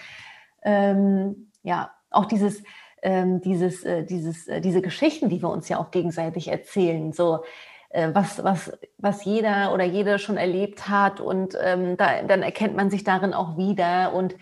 ähm, 0.63 1.51
ja, 1.63 1.93
auch 2.11 2.25
dieses, 2.25 2.63
ähm, 3.03 3.41
dieses, 3.41 3.85
äh, 3.85 4.05
dieses, 4.05 4.49
äh, 4.49 4.61
diese 4.61 4.83
Geschichten, 4.83 5.29
die 5.29 5.41
wir 5.41 5.51
uns 5.51 5.69
ja 5.69 5.79
auch 5.79 5.91
gegenseitig 5.91 6.49
erzählen, 6.49 7.13
so 7.13 7.45
äh, 7.91 8.11
was, 8.13 8.43
was, 8.43 8.73
was 8.99 9.25
jeder 9.25 9.73
oder 9.73 9.85
jede 9.85 10.19
schon 10.19 10.37
erlebt 10.37 10.89
hat 10.89 11.21
und 11.21 11.57
ähm, 11.63 11.97
da, 11.97 12.23
dann 12.23 12.43
erkennt 12.43 12.77
man 12.77 12.91
sich 12.91 13.05
darin 13.05 13.35
auch 13.35 13.57
wieder 13.57 14.13
und 14.15 14.35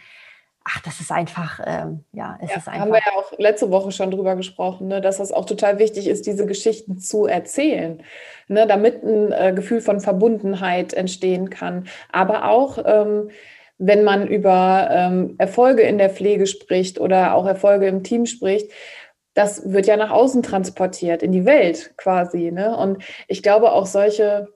ach, 0.66 0.80
das 0.80 1.00
ist 1.00 1.12
einfach, 1.12 1.60
ähm, 1.64 2.04
ja, 2.12 2.38
es 2.42 2.50
ja, 2.50 2.56
ist 2.56 2.68
einfach. 2.68 2.80
Haben 2.80 2.92
wir 2.92 2.98
ja 2.98 3.12
auch 3.16 3.32
letzte 3.38 3.70
Woche 3.70 3.92
schon 3.92 4.10
drüber 4.10 4.34
gesprochen, 4.34 4.88
ne, 4.88 5.00
dass 5.00 5.18
das 5.18 5.32
auch 5.32 5.44
total 5.44 5.78
wichtig 5.78 6.08
ist, 6.08 6.26
diese 6.26 6.46
Geschichten 6.46 6.98
zu 6.98 7.26
erzählen, 7.26 8.02
ne, 8.48 8.66
damit 8.66 9.02
ein 9.04 9.32
äh, 9.32 9.52
Gefühl 9.54 9.80
von 9.80 10.00
Verbundenheit 10.00 10.92
entstehen 10.92 11.50
kann. 11.50 11.86
Aber 12.10 12.50
auch, 12.50 12.78
ähm, 12.84 13.30
wenn 13.78 14.04
man 14.04 14.26
über 14.26 14.88
ähm, 14.90 15.34
Erfolge 15.38 15.82
in 15.82 15.98
der 15.98 16.10
Pflege 16.10 16.46
spricht 16.46 16.98
oder 16.98 17.34
auch 17.34 17.46
Erfolge 17.46 17.86
im 17.86 18.02
Team 18.02 18.26
spricht, 18.26 18.72
das 19.34 19.70
wird 19.70 19.86
ja 19.86 19.98
nach 19.98 20.10
außen 20.10 20.42
transportiert, 20.42 21.22
in 21.22 21.30
die 21.30 21.44
Welt 21.44 21.92
quasi. 21.98 22.50
Ne? 22.50 22.74
Und 22.76 23.04
ich 23.28 23.42
glaube 23.42 23.72
auch 23.72 23.84
solche 23.84 24.48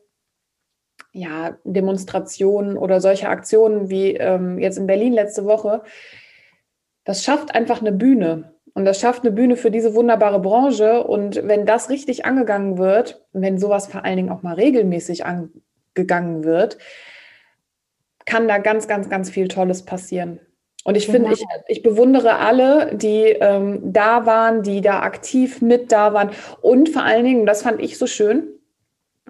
ja, 1.12 1.57
Demonstrationen 1.64 2.76
oder 2.76 3.00
solche 3.00 3.29
Aktionen 3.29 3.90
wie 3.90 4.14
ähm, 4.14 4.59
jetzt 4.59 4.79
in 4.79 4.87
Berlin 4.87 5.12
letzte 5.12 5.45
Woche, 5.45 5.83
das 7.05 7.25
schafft 7.25 7.55
einfach 7.55 7.81
eine 7.81 7.93
Bühne. 7.93 8.55
Und 8.73 8.85
das 8.85 9.00
schafft 9.00 9.23
eine 9.23 9.33
Bühne 9.33 9.57
für 9.57 9.71
diese 9.71 9.95
wunderbare 9.95 10.40
Branche. 10.40 11.02
Und 11.02 11.40
wenn 11.47 11.67
das 11.67 11.90
richtig 11.90 12.25
angegangen 12.25 12.79
wird, 12.79 13.25
wenn 13.33 13.59
sowas 13.59 13.88
vor 13.88 14.05
allen 14.05 14.17
Dingen 14.17 14.31
auch 14.31 14.43
mal 14.43 14.55
regelmäßig 14.55 15.25
angegangen 15.26 16.45
wird, 16.45 16.79
kann 18.26 18.47
da 18.47 18.59
ganz, 18.59 18.87
ganz, 18.87 19.09
ganz 19.09 19.29
viel 19.29 19.49
Tolles 19.49 19.85
passieren. 19.85 20.38
Und 20.85 20.97
ich 20.97 21.09
finde, 21.09 21.33
ich, 21.33 21.45
ich 21.69 21.83
bewundere 21.83 22.37
alle, 22.37 22.95
die 22.95 23.25
ähm, 23.25 23.93
da 23.93 24.25
waren, 24.25 24.62
die 24.62 24.81
da 24.81 25.00
aktiv 25.00 25.61
mit 25.61 25.93
da 25.93 26.14
waren. 26.14 26.31
Und 26.62 26.88
vor 26.88 27.02
allen 27.02 27.25
Dingen, 27.25 27.45
das 27.45 27.62
fand 27.62 27.83
ich 27.83 27.99
so 27.99 28.07
schön, 28.07 28.49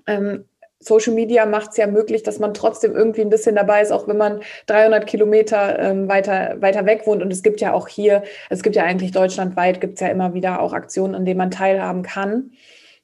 ähm, 0.07 0.45
Social 0.81 1.15
Media 1.15 1.45
macht 1.45 1.71
es 1.71 1.77
ja 1.77 1.87
möglich, 1.87 2.23
dass 2.23 2.39
man 2.39 2.55
trotzdem 2.55 2.97
irgendwie 2.97 3.21
ein 3.21 3.29
bisschen 3.29 3.55
dabei 3.55 3.83
ist, 3.83 3.93
auch 3.93 4.09
wenn 4.09 4.17
man 4.17 4.41
300 4.67 5.07
Kilometer 5.07 5.79
ähm, 5.79 6.09
weiter, 6.09 6.57
weiter 6.61 6.87
weg 6.87 7.07
wohnt. 7.07 7.23
Und 7.23 7.31
es 7.31 7.43
gibt 7.43 7.61
ja 7.61 7.75
auch 7.75 7.87
hier, 7.87 8.23
es 8.49 8.63
gibt 8.63 8.77
ja 8.77 8.85
eigentlich 8.85 9.13
deutschlandweit, 9.13 9.81
gibt 9.81 9.95
es 9.95 10.01
ja 10.01 10.09
immer 10.09 10.33
wieder 10.33 10.61
auch 10.61 10.73
Aktionen, 10.73 11.15
an 11.15 11.27
denen 11.27 11.39
man 11.39 11.51
teilhaben 11.51 12.03
kann. 12.03 12.53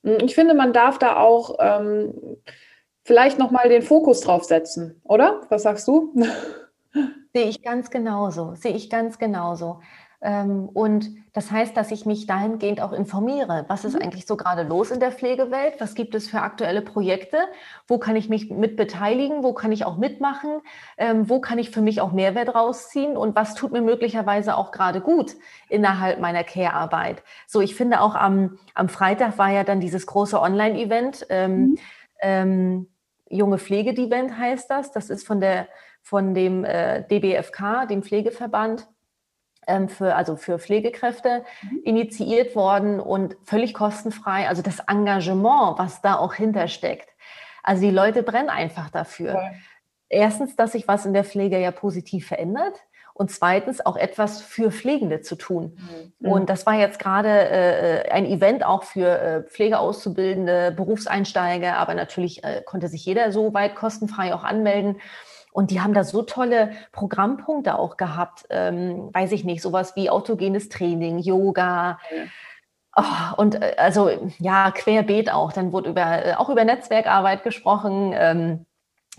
Hm, 0.03 0.19
ich 0.25 0.35
finde, 0.35 0.55
man 0.55 0.73
darf 0.73 0.99
da 0.99 1.17
auch 1.19 1.57
ähm, 1.61 2.15
vielleicht 3.05 3.39
nochmal 3.39 3.69
den 3.69 3.83
Fokus 3.83 4.23
drauf 4.23 4.45
setzen, 4.45 5.01
oder? 5.05 5.43
Was 5.51 5.63
sagst 5.65 5.87
du? 5.87 6.15
Sehe 7.35 7.49
ich 7.49 7.63
ganz 7.63 7.91
genauso, 7.91 8.55
sehe 8.55 8.73
ich 8.73 8.89
ganz 8.89 9.19
genauso. 9.19 9.81
Ähm, 10.23 10.69
und 10.73 11.11
das 11.33 11.51
heißt, 11.51 11.77
dass 11.77 11.91
ich 11.91 12.07
mich 12.07 12.27
dahingehend 12.27 12.81
auch 12.81 12.93
informiere. 12.93 13.65
Was 13.69 13.85
ist 13.85 13.95
mhm. 13.95 14.03
eigentlich 14.03 14.27
so 14.27 14.37
gerade 14.37 14.63
los 14.63 14.91
in 14.91 15.01
der 15.01 15.13
Pflegewelt? 15.13 15.75
Was 15.79 15.95
gibt 15.95 16.15
es 16.15 16.29
für 16.29 16.41
aktuelle 16.41 16.83
Projekte? 16.83 17.37
Wo 17.87 17.99
kann 17.99 18.17
ich 18.17 18.29
mich 18.29 18.51
mit 18.51 18.77
beteiligen? 18.77 19.43
Wo 19.43 19.53
kann 19.53 19.73
ich 19.73 19.85
auch 19.85 19.99
mitmachen? 19.99 20.61
Ähm, 20.97 21.29
wo 21.29 21.41
kann 21.41 21.59
ich 21.59 21.71
für 21.71 21.83
mich 21.83 22.01
auch 22.01 22.13
Mehrwert 22.13 22.55
rausziehen? 22.55 23.17
Und 23.17 23.37
was 23.37 23.55
tut 23.55 23.73
mir 23.73 23.83
möglicherweise 23.83 24.57
auch 24.57 24.73
gerade 24.73 25.01
gut 25.01 25.35
innerhalb 25.69 26.21
meiner 26.21 26.45
Care-Arbeit? 26.45 27.23
So, 27.47 27.61
ich 27.61 27.75
finde 27.75 28.01
auch 28.01 28.15
am, 28.15 28.59
am 28.75 28.89
Freitag 28.89 29.37
war 29.39 29.51
ja 29.51 29.65
dann 29.65 29.81
dieses 29.81 30.07
große 30.07 30.41
Online-Event. 30.41 31.27
Ähm, 31.29 31.59
mhm. 31.59 31.79
ähm, 32.23 32.89
Junge 33.29 33.59
Pflegedevent 33.59 34.39
heißt 34.39 34.71
das. 34.71 34.93
Das 34.93 35.11
ist 35.11 35.27
von 35.27 35.41
der 35.41 35.67
von 36.07 36.35
dem 36.35 36.65
äh, 36.65 37.03
DBFK, 37.03 37.89
dem 37.89 38.05
Pflegeverband 38.05 38.87
für, 39.89 40.15
also 40.15 40.37
für 40.37 40.59
Pflegekräfte 40.59 41.45
mhm. 41.63 41.81
initiiert 41.85 42.55
worden 42.55 43.01
und 43.01 43.37
völlig 43.45 43.75
kostenfrei. 43.75 44.49
Also 44.49 44.63
das 44.63 44.81
Engagement, 44.81 45.79
was 45.79 46.01
da 46.03 46.17
auch 46.17 46.35
hintersteckt. 46.35 47.09
Also 47.63 47.83
die 47.83 47.91
Leute 47.91 48.23
brennen 48.23 48.49
einfach 48.49 48.91
dafür. 48.91 49.35
Ja. 49.35 49.51
Erstens, 50.09 50.55
dass 50.55 50.73
sich 50.73 50.87
was 50.87 51.05
in 51.05 51.13
der 51.13 51.25
Pflege 51.25 51.59
ja 51.59 51.73
positiv 51.73 52.29
verändert 52.29 52.75
und 53.13 53.31
zweitens 53.31 53.85
auch 53.85 53.97
etwas 53.97 54.43
für 54.43 54.71
Pflegende 54.71 55.23
zu 55.23 55.37
tun. 55.37 55.79
Mhm. 56.21 56.31
Und 56.31 56.51
das 56.51 56.67
war 56.67 56.75
jetzt 56.75 56.99
gerade 56.99 57.29
äh, 57.29 58.11
ein 58.11 58.27
Event 58.27 58.65
auch 58.65 58.85
für 58.85 59.19
äh, 59.19 59.43
Pflegeauszubildende, 59.43 60.73
Berufseinsteiger, 60.77 61.77
aber 61.79 61.95
natürlich 61.95 62.45
äh, 62.45 62.63
konnte 62.65 62.89
sich 62.89 63.07
jeder 63.07 63.33
so 63.33 63.55
weit 63.55 63.75
kostenfrei 63.75 64.35
auch 64.35 64.45
anmelden. 64.45 65.01
Und 65.57 65.71
die 65.71 65.81
haben 65.81 65.95
da 65.95 66.05
so 66.05 66.21
tolle 66.21 66.73
Programmpunkte 66.93 67.79
auch 67.79 67.97
gehabt, 67.97 68.45
ähm, 68.51 69.09
weiß 69.15 69.33
ich 69.33 69.43
nicht, 69.43 69.63
sowas 69.63 69.97
wie 69.97 70.11
autogenes 70.11 70.69
Training, 70.69 71.19
Yoga. 71.19 71.99
Oh, 72.95 73.03
und 73.39 73.55
äh, 73.55 73.75
also 73.79 74.11
ja, 74.39 74.71
querbeet 74.71 75.33
auch. 75.33 75.55
Dann 75.55 75.73
wurde 75.73 75.89
über, 75.89 76.27
äh, 76.27 76.35
auch 76.35 76.51
über 76.51 76.63
Netzwerkarbeit 76.63 77.43
gesprochen. 77.43 78.13
Ähm, 78.15 78.67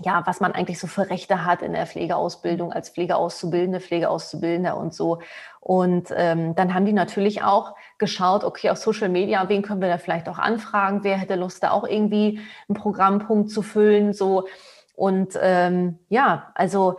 ja, 0.02 0.22
was 0.28 0.40
man 0.40 0.52
eigentlich 0.52 0.78
so 0.78 0.86
für 0.86 1.10
Rechte 1.10 1.44
hat 1.44 1.64
in 1.64 1.74
der 1.74 1.88
Pflegeausbildung 1.88 2.72
als 2.72 2.90
Pflegeauszubildende, 2.92 3.80
Pflegeauszubildender 3.80 4.78
und 4.78 4.94
so. 4.94 5.22
Und 5.60 6.14
ähm, 6.16 6.54
dann 6.54 6.76
haben 6.76 6.86
die 6.86 6.94
natürlich 6.94 7.42
auch 7.42 7.74
geschaut, 7.98 8.44
okay, 8.44 8.70
auf 8.70 8.78
Social 8.78 9.10
Media, 9.10 9.50
wen 9.50 9.64
können 9.64 9.82
wir 9.82 9.90
da 9.90 9.98
vielleicht 9.98 10.30
auch 10.30 10.38
anfragen? 10.38 11.00
Wer 11.04 11.18
hätte 11.18 11.34
Lust, 11.34 11.64
da 11.64 11.72
auch 11.72 11.88
irgendwie 11.88 12.42
einen 12.70 12.78
Programmpunkt 12.78 13.50
zu 13.50 13.64
füllen? 13.64 14.14
So, 14.14 14.46
und 14.98 15.38
ähm, 15.40 16.00
ja, 16.10 16.52
also 16.56 16.98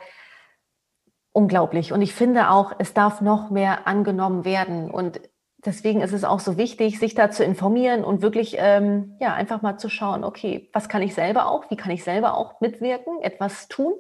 unglaublich. 1.32 1.92
Und 1.92 2.00
ich 2.00 2.14
finde 2.14 2.48
auch, 2.50 2.72
es 2.78 2.94
darf 2.94 3.20
noch 3.20 3.50
mehr 3.50 3.88
angenommen 3.88 4.44
werden. 4.44 4.88
Und 4.88 5.20
deswegen 5.66 6.00
ist 6.00 6.12
es 6.12 6.22
auch 6.22 6.38
so 6.38 6.56
wichtig, 6.56 7.00
sich 7.00 7.16
da 7.16 7.32
zu 7.32 7.42
informieren 7.42 8.04
und 8.04 8.22
wirklich 8.22 8.54
ähm, 8.58 9.16
ja 9.20 9.34
einfach 9.34 9.62
mal 9.62 9.78
zu 9.78 9.88
schauen, 9.88 10.22
okay, 10.22 10.70
was 10.72 10.88
kann 10.88 11.02
ich 11.02 11.12
selber 11.12 11.50
auch, 11.50 11.70
wie 11.70 11.76
kann 11.76 11.90
ich 11.90 12.04
selber 12.04 12.36
auch 12.36 12.60
mitwirken, 12.60 13.20
etwas 13.20 13.66
tun 13.66 13.94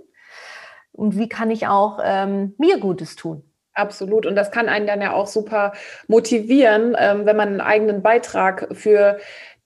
und 0.92 1.18
wie 1.18 1.28
kann 1.28 1.50
ich 1.50 1.66
auch 1.66 1.98
ähm, 2.00 2.54
mir 2.56 2.78
Gutes 2.78 3.16
tun. 3.16 3.42
Absolut. 3.78 4.26
Und 4.26 4.34
das 4.34 4.50
kann 4.50 4.68
einen 4.68 4.86
dann 4.86 5.00
ja 5.00 5.12
auch 5.12 5.28
super 5.28 5.72
motivieren, 6.08 6.96
ähm, 6.98 7.26
wenn 7.26 7.36
man 7.36 7.48
einen 7.48 7.60
eigenen 7.60 8.02
Beitrag 8.02 8.68
für 8.72 9.18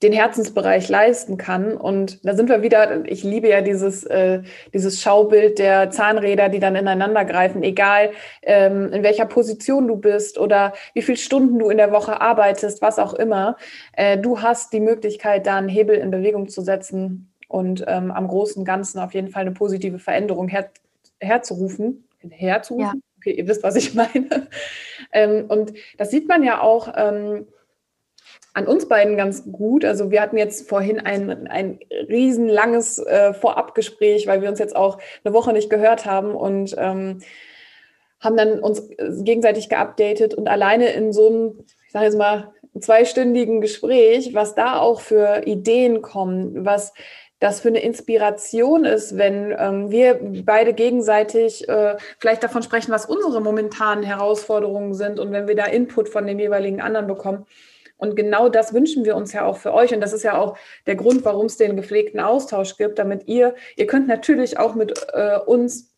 den 0.03 0.13
Herzensbereich 0.13 0.89
leisten 0.89 1.37
kann. 1.37 1.77
Und 1.77 2.25
da 2.27 2.35
sind 2.35 2.49
wir 2.49 2.63
wieder, 2.63 3.05
ich 3.07 3.23
liebe 3.23 3.49
ja 3.49 3.61
dieses, 3.61 4.05
äh, 4.05 4.43
dieses 4.75 5.01
Schaubild 5.01 5.59
der 5.59 5.91
Zahnräder, 5.91 6.49
die 6.49 6.59
dann 6.59 6.77
ineinander 6.77 7.25
greifen, 7.25 7.63
egal 7.63 8.11
ähm, 8.43 8.93
in 8.93 9.03
welcher 9.03 9.27
Position 9.27 9.87
du 9.87 9.97
bist 9.97 10.39
oder 10.39 10.73
wie 10.95 11.03
viele 11.03 11.19
Stunden 11.19 11.59
du 11.59 11.71
in 11.71 11.77
der 11.77 11.93
Woche 11.93 12.21
arbeitest, 12.21 12.83
was 12.83 12.99
auch 12.99 13.15
immer. 13.15 13.57
Äh, 13.93 14.19
du 14.19 14.41
hast 14.41 14.73
die 14.73 14.81
Möglichkeit, 14.81 15.47
da 15.47 15.57
einen 15.57 15.69
Hebel 15.69 15.97
in 15.97 16.11
Bewegung 16.11 16.49
zu 16.49 16.63
setzen 16.63 17.33
und 17.49 17.85
ähm, 17.87 18.11
am 18.11 18.29
großen 18.29 18.65
Ganzen 18.65 18.99
auf 18.99 19.15
jeden 19.15 19.29
Fall 19.29 19.43
eine 19.43 19.53
positive 19.53 19.99
Veränderung 19.99 20.49
her 20.49 20.71
herzurufen. 21.21 22.09
Herzurufen? 22.29 22.85
Ja. 22.85 22.93
Okay, 23.19 23.33
ihr 23.33 23.47
wisst, 23.47 23.63
was 23.63 23.77
ich 23.77 23.95
meine. 23.95 24.49
ähm, 25.13 25.45
und 25.49 25.73
das 25.99 26.11
sieht 26.11 26.29
man 26.29 26.43
ja 26.43 26.61
auch. 26.61 26.93
An 28.55 28.67
uns 28.67 28.87
beiden 28.87 29.17
ganz 29.17 29.45
gut. 29.51 29.85
Also 29.85 30.11
wir 30.11 30.21
hatten 30.21 30.37
jetzt 30.37 30.69
vorhin 30.69 31.01
ein, 31.01 31.47
ein 31.49 31.79
riesenlanges 32.09 32.99
äh, 32.99 33.33
Vorabgespräch, 33.33 34.27
weil 34.27 34.43
wir 34.43 34.49
uns 34.49 34.59
jetzt 34.59 34.77
auch 34.77 34.99
eine 35.25 35.33
Woche 35.33 35.53
nicht 35.53 35.71
gehört 35.71 36.05
haben 36.05 36.35
und 36.35 36.75
ähm, 36.79 37.21
haben 38.21 38.37
dann 38.37 38.61
uns 38.61 38.89
gegenseitig 38.99 39.69
geupdatet 39.69 40.35
und 40.35 40.49
alleine 40.49 40.91
in 40.91 41.13
so 41.13 41.29
einem, 41.29 41.65
ich 41.87 41.93
sage 41.93 42.05
jetzt 42.05 42.19
mal, 42.19 42.53
zweistündigen 42.79 43.61
Gespräch, 43.61 44.35
was 44.35 44.55
da 44.55 44.79
auch 44.79 45.01
für 45.01 45.43
Ideen 45.47 46.03
kommen, 46.03 46.65
was 46.65 46.93
das 47.43 47.61
für 47.61 47.69
eine 47.69 47.81
Inspiration 47.81 48.85
ist, 48.85 49.19
wenn 49.19 49.55
ähm, 49.59 49.91
wir 49.91 50.21
beide 50.45 50.75
gegenseitig 50.75 51.69
äh, 51.69 51.97
vielleicht 52.19 52.45
davon 52.45 52.63
sprechen, 52.63 52.93
was 52.93 53.07
unsere 53.07 53.41
momentanen 53.41 54.05
Herausforderungen 54.05 54.95
sind 54.95 55.19
und 55.19 55.33
wenn 55.33 55.49
wir 55.49 55.57
da 55.57 55.65
Input 55.65 56.09
von 56.09 56.27
dem 56.27 56.39
jeweiligen 56.39 56.81
anderen 56.81 57.09
bekommen. 57.09 57.47
Und 58.03 58.17
genau 58.17 58.49
das 58.49 58.75
wünschen 58.75 59.05
wir 59.05 59.15
uns 59.15 59.33
ja 59.33 59.45
auch 59.45 59.59
für 59.59 59.73
euch. 59.73 59.95
Und 59.95 60.01
das 60.01 60.13
ist 60.13 60.25
ja 60.25 60.37
auch 60.37 60.59
der 60.87 60.97
Grund, 60.97 61.25
warum 61.25 61.47
es 61.47 61.57
den 61.57 61.77
gepflegten 61.77 62.19
Austausch 62.19 62.77
gibt, 62.77 62.99
damit 62.99 63.29
ihr, 63.29 63.55
ihr 63.77 63.87
könnt 63.87 64.09
natürlich 64.09 64.59
auch 64.59 64.75
mit 64.75 65.07
äh, 65.13 65.39
uns 65.47 65.95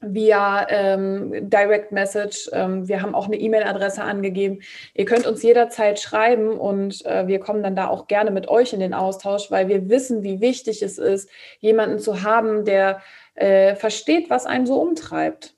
via 0.00 0.68
ähm, 0.70 1.50
Direct 1.50 1.90
Message. 1.90 2.48
Ähm, 2.52 2.86
wir 2.86 3.02
haben 3.02 3.16
auch 3.16 3.26
eine 3.26 3.34
E-Mail-Adresse 3.34 4.04
angegeben. 4.04 4.60
Ihr 4.94 5.04
könnt 5.04 5.26
uns 5.26 5.42
jederzeit 5.42 5.98
schreiben 5.98 6.50
und 6.50 7.04
äh, 7.04 7.26
wir 7.26 7.40
kommen 7.40 7.64
dann 7.64 7.74
da 7.74 7.88
auch 7.88 8.06
gerne 8.06 8.30
mit 8.30 8.46
euch 8.46 8.72
in 8.72 8.78
den 8.78 8.94
Austausch, 8.94 9.50
weil 9.50 9.66
wir 9.66 9.88
wissen, 9.88 10.22
wie 10.22 10.40
wichtig 10.40 10.80
es 10.80 10.96
ist, 10.96 11.28
jemanden 11.58 11.98
zu 11.98 12.22
haben, 12.22 12.66
der 12.66 13.02
äh, 13.34 13.74
versteht, 13.74 14.30
was 14.30 14.46
einen 14.46 14.66
so 14.66 14.80
umtreibt. 14.80 15.56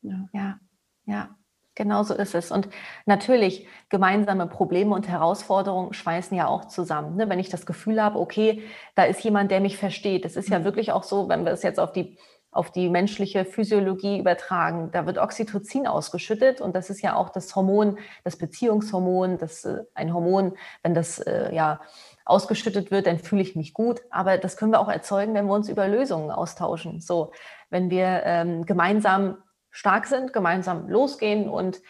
Ja, 0.00 0.26
ja. 0.32 0.58
ja. 1.04 1.36
Genau 1.74 2.02
so 2.02 2.14
ist 2.14 2.34
es. 2.34 2.50
Und 2.50 2.68
natürlich, 3.06 3.66
gemeinsame 3.88 4.46
Probleme 4.46 4.94
und 4.94 5.08
Herausforderungen 5.08 5.94
schweißen 5.94 6.36
ja 6.36 6.46
auch 6.46 6.66
zusammen. 6.66 7.16
Ne? 7.16 7.30
Wenn 7.30 7.38
ich 7.38 7.48
das 7.48 7.64
Gefühl 7.64 8.02
habe, 8.02 8.18
okay, 8.18 8.62
da 8.94 9.04
ist 9.04 9.24
jemand, 9.24 9.50
der 9.50 9.60
mich 9.60 9.78
versteht. 9.78 10.26
Es 10.26 10.36
ist 10.36 10.50
ja 10.50 10.58
mhm. 10.58 10.64
wirklich 10.64 10.92
auch 10.92 11.02
so, 11.02 11.30
wenn 11.30 11.46
wir 11.46 11.52
es 11.52 11.62
jetzt 11.62 11.80
auf 11.80 11.92
die, 11.92 12.18
auf 12.50 12.70
die 12.70 12.90
menschliche 12.90 13.46
Physiologie 13.46 14.18
übertragen, 14.18 14.90
da 14.92 15.06
wird 15.06 15.16
Oxytocin 15.16 15.86
ausgeschüttet 15.86 16.60
und 16.60 16.76
das 16.76 16.90
ist 16.90 17.00
ja 17.00 17.16
auch 17.16 17.30
das 17.30 17.56
Hormon, 17.56 17.98
das 18.22 18.36
Beziehungshormon, 18.36 19.38
das 19.38 19.64
äh, 19.64 19.78
ein 19.94 20.12
Hormon, 20.12 20.52
wenn 20.82 20.92
das 20.92 21.20
äh, 21.20 21.54
ja 21.54 21.80
ausgeschüttet 22.26 22.90
wird, 22.90 23.06
dann 23.06 23.18
fühle 23.18 23.40
ich 23.40 23.56
mich 23.56 23.72
gut. 23.72 24.02
Aber 24.10 24.36
das 24.36 24.58
können 24.58 24.72
wir 24.72 24.80
auch 24.80 24.90
erzeugen, 24.90 25.32
wenn 25.32 25.46
wir 25.46 25.54
uns 25.54 25.70
über 25.70 25.88
Lösungen 25.88 26.30
austauschen. 26.30 27.00
So, 27.00 27.32
wenn 27.70 27.88
wir 27.88 28.22
ähm, 28.24 28.66
gemeinsam 28.66 29.38
stark 29.72 30.06
sind, 30.06 30.32
gemeinsam 30.32 30.88
losgehen 30.88 31.48
und 31.48 31.80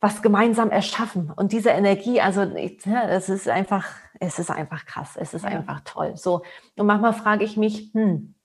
was 0.00 0.22
gemeinsam 0.22 0.70
erschaffen. 0.70 1.32
Und 1.34 1.50
diese 1.50 1.70
Energie, 1.70 2.20
also 2.20 2.42
es 2.42 3.28
ist 3.28 3.48
einfach, 3.48 3.86
es 4.20 4.38
ist 4.38 4.50
einfach 4.50 4.86
krass, 4.86 5.16
es 5.16 5.34
ist 5.34 5.42
ja. 5.42 5.50
einfach 5.50 5.80
toll. 5.80 6.16
So, 6.16 6.42
und 6.76 6.86
manchmal 6.86 7.14
frage 7.14 7.44
ich 7.44 7.56
mich, 7.56 7.90
hm, 7.94 8.36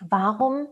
warum, 0.00 0.66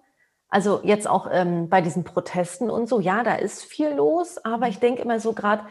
also 0.49 0.81
jetzt 0.85 1.09
auch 1.09 1.29
ähm, 1.33 1.71
bei 1.71 1.81
diesen 1.81 2.05
Protesten 2.05 2.69
und 2.69 2.89
so, 2.89 3.01
ja, 3.01 3.23
da 3.23 3.37
ist 3.37 3.65
viel 3.65 3.91
los, 3.91 4.45
aber 4.45 4.69
ich 4.69 4.79
denke 4.79 5.01
immer 5.01 5.21
so 5.21 5.33
gerade 5.33 5.65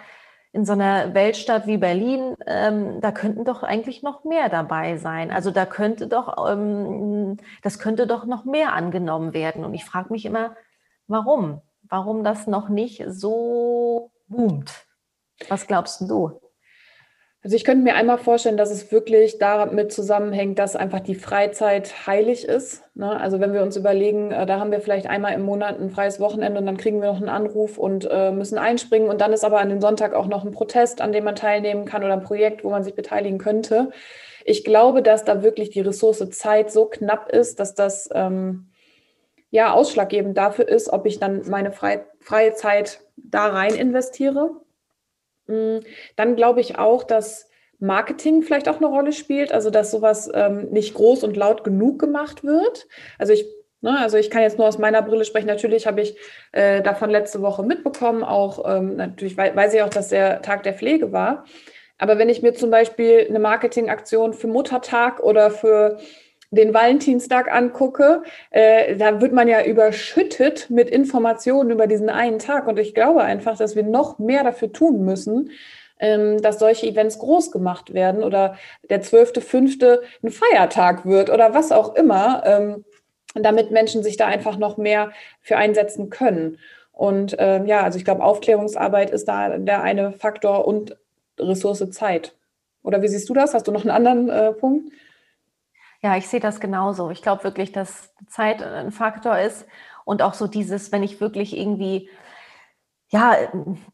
in 0.52 0.66
so 0.66 0.72
einer 0.72 1.14
Weltstadt 1.14 1.68
wie 1.68 1.78
Berlin, 1.78 2.36
ähm, 2.48 3.02
da 3.02 3.12
könnten 3.12 3.44
doch 3.44 3.62
eigentlich 3.62 4.04
noch 4.04 4.24
mehr 4.24 4.48
dabei 4.48 4.96
sein. 4.96 5.30
Also 5.30 5.52
da 5.52 5.66
könnte 5.66 6.08
doch, 6.08 6.50
ähm, 6.50 7.38
das 7.62 7.78
könnte 7.78 8.08
doch 8.08 8.26
noch 8.26 8.46
mehr 8.46 8.72
angenommen 8.72 9.34
werden. 9.34 9.66
Und 9.66 9.74
ich 9.74 9.84
frage 9.84 10.14
mich 10.14 10.26
immer, 10.26 10.56
warum? 11.08 11.62
warum 11.90 12.24
das 12.24 12.48
noch 12.48 12.70
nicht 12.70 13.04
so 13.08 14.12
boomt. 14.28 14.72
Was 15.50 15.68
glaubst 15.68 16.02
du? 16.02 16.40
Also 17.44 17.56
ich 17.56 17.64
könnte 17.64 17.84
mir 17.84 17.94
einmal 17.94 18.18
vorstellen, 18.18 18.58
dass 18.58 18.72
es 18.72 18.92
wirklich 18.92 19.38
damit 19.38 19.92
zusammenhängt, 19.92 20.58
dass 20.58 20.76
einfach 20.76 21.02
die 21.02 21.14
Freizeit 21.14 22.08
heilig 22.08 22.44
ist. 22.44 22.82
Ne? 22.96 23.20
Also 23.20 23.40
wenn 23.40 23.54
wir 23.54 23.62
uns 23.62 23.78
überlegen, 23.78 24.32
äh, 24.32 24.48
da 24.48 24.60
haben 24.60 24.72
wir 24.72 24.82
vielleicht 24.82 25.06
einmal 25.06 25.34
im 25.34 25.44
Monat 25.44 25.80
ein 25.80 25.92
freies 25.92 26.20
Wochenende 26.20 26.60
und 26.60 26.66
dann 26.66 26.78
kriegen 26.78 27.02
wir 27.02 27.10
noch 27.10 27.18
einen 27.18 27.30
Anruf 27.30 27.78
und 27.78 28.08
äh, 28.10 28.32
müssen 28.32 28.58
einspringen 28.58 29.10
und 29.10 29.22
dann 29.22 29.32
ist 29.32 29.46
aber 29.46 29.60
an 29.60 29.70
dem 29.70 29.80
Sonntag 29.80 30.16
auch 30.16 30.26
noch 30.26 30.44
ein 30.44 30.54
Protest, 30.54 31.02
an 31.02 31.12
dem 31.12 31.24
man 31.24 31.36
teilnehmen 31.36 31.86
kann 31.86 32.04
oder 32.04 32.14
ein 32.14 32.24
Projekt, 32.24 32.64
wo 32.64 32.72
man 32.72 32.84
sich 32.84 32.96
beteiligen 32.96 33.38
könnte. 33.38 33.92
Ich 34.44 34.64
glaube, 34.64 35.04
dass 35.04 35.24
da 35.24 35.44
wirklich 35.44 35.70
die 35.70 35.82
Ressource 35.82 36.28
Zeit 36.32 36.72
so 36.72 36.86
knapp 36.86 37.30
ist, 37.30 37.60
dass 37.60 37.76
das 37.76 38.10
ähm, 38.12 38.72
ja 39.56 39.74
ausschlaggebend 39.74 40.38
dafür 40.38 40.68
ist, 40.68 40.92
ob 40.94 41.06
ich 41.06 41.20
dann 41.20 41.50
meine 41.50 41.72
freie, 41.72 42.06
freie 42.20 42.54
Zeit 42.54 43.02
da 43.18 43.48
rein 43.48 43.74
investiere. 43.74 44.52
Mm, 45.48 45.80
dann 46.16 46.36
glaube 46.36 46.62
ich 46.62 46.78
auch, 46.78 47.04
dass 47.04 47.50
Marketing 47.80 48.42
vielleicht 48.42 48.70
auch 48.70 48.78
eine 48.78 48.88
Rolle 48.88 49.12
spielt, 49.12 49.52
also 49.52 49.70
dass 49.70 49.92
sowas 49.92 50.30
ähm, 50.34 50.70
nicht 50.70 50.94
groß 50.94 51.24
und 51.24 51.36
laut 51.36 51.64
genug 51.64 52.00
gemacht 52.00 52.44
wird. 52.44 52.88
Also 53.18 53.34
ich 53.34 53.46
Ne? 53.86 54.00
Also 54.00 54.18
ich 54.18 54.32
kann 54.32 54.42
jetzt 54.42 54.58
nur 54.58 54.68
aus 54.68 54.80
meiner 54.80 55.04
Brille 55.04 55.26
sprechen. 55.26 55.46
Natürlich 55.46 55.86
habe 55.86 56.02
ich 56.02 56.18
äh, 56.54 56.82
davon 56.82 57.12
letzte 57.12 57.44
Woche 57.44 57.62
mitbekommen, 57.62 58.24
auch 58.24 58.66
ähm, 58.68 58.96
natürlich 58.96 59.38
weiß 59.38 59.76
ich 59.76 59.82
auch, 59.84 59.90
dass 59.90 60.10
der 60.10 60.42
Tag 60.42 60.64
der 60.64 60.74
Pflege 60.74 61.12
war. 61.12 61.46
Aber 62.00 62.18
wenn 62.18 62.28
ich 62.28 62.42
mir 62.42 62.56
zum 62.56 62.72
Beispiel 62.72 63.28
eine 63.30 63.38
Marketingaktion 63.38 64.34
für 64.34 64.48
Muttertag 64.48 65.20
oder 65.20 65.52
für 65.52 66.00
den 66.56 66.74
Valentinstag 66.74 67.54
angucke, 67.54 68.24
äh, 68.50 68.96
da 68.96 69.22
wird 69.22 69.34
man 69.34 69.48
ja 69.48 69.64
überschüttet 69.64 70.70
mit 70.70 70.90
Informationen 70.90 71.72
über 71.72 71.88
diesen 71.88 72.10
einen 72.10 72.40
Tag. 72.40 72.68
Und 72.68 72.80
ich 72.80 72.94
glaube 72.94 73.22
einfach, 73.22 73.58
dass 73.58 73.76
wir 73.76 73.84
noch 73.84 74.20
mehr 74.20 74.44
dafür 74.44 74.72
tun 74.72 75.06
müssen, 75.06 75.52
ähm, 76.00 76.42
dass 76.42 76.60
solche 76.60 76.88
Events 76.88 77.20
groß 77.20 77.52
gemacht 77.52 77.94
werden 77.94 78.24
oder 78.24 78.58
der 78.90 79.02
12.05. 79.02 80.00
ein 80.24 80.30
Feiertag 80.30 81.06
wird 81.06 81.30
oder 81.30 81.54
was 81.54 81.72
auch 81.72 81.96
immer, 81.96 82.44
ähm, 82.46 82.86
damit 83.36 83.72
Menschen 83.72 84.04
sich 84.04 84.18
da 84.18 84.28
einfach 84.28 84.58
noch 84.58 84.78
mehr 84.78 85.12
für 85.42 85.58
einsetzen 85.58 86.10
können. 86.10 86.58
Und 86.92 87.36
ähm, 87.40 87.66
ja, 87.66 87.82
also 87.84 87.98
ich 87.98 88.06
glaube, 88.06 88.24
Aufklärungsarbeit 88.24 89.10
ist 89.10 89.26
da 89.26 89.58
der 89.58 89.84
eine 89.84 90.14
Faktor 90.14 90.66
und 90.66 90.98
Ressource 91.38 91.90
Zeit. 91.92 92.36
Oder 92.84 93.02
wie 93.02 93.08
siehst 93.08 93.28
du 93.28 93.34
das? 93.34 93.54
Hast 93.54 93.68
du 93.68 93.72
noch 93.72 93.82
einen 93.82 93.92
anderen 93.92 94.30
äh, 94.30 94.54
Punkt? 94.54 94.92
Ja, 96.06 96.16
ich 96.18 96.28
sehe 96.28 96.40
das 96.40 96.60
genauso. 96.60 97.10
Ich 97.10 97.24
glaube 97.24 97.44
wirklich, 97.44 97.72
dass 97.72 98.14
Zeit 98.28 98.62
ein 98.62 98.92
Faktor 98.92 99.40
ist 99.40 99.66
und 100.04 100.22
auch 100.22 100.36
so 100.36 100.46
dieses, 100.46 100.92
wenn 100.92 101.02
ich 101.02 101.20
wirklich 101.20 101.58
irgendwie, 101.58 102.12
ja, 103.10 103.36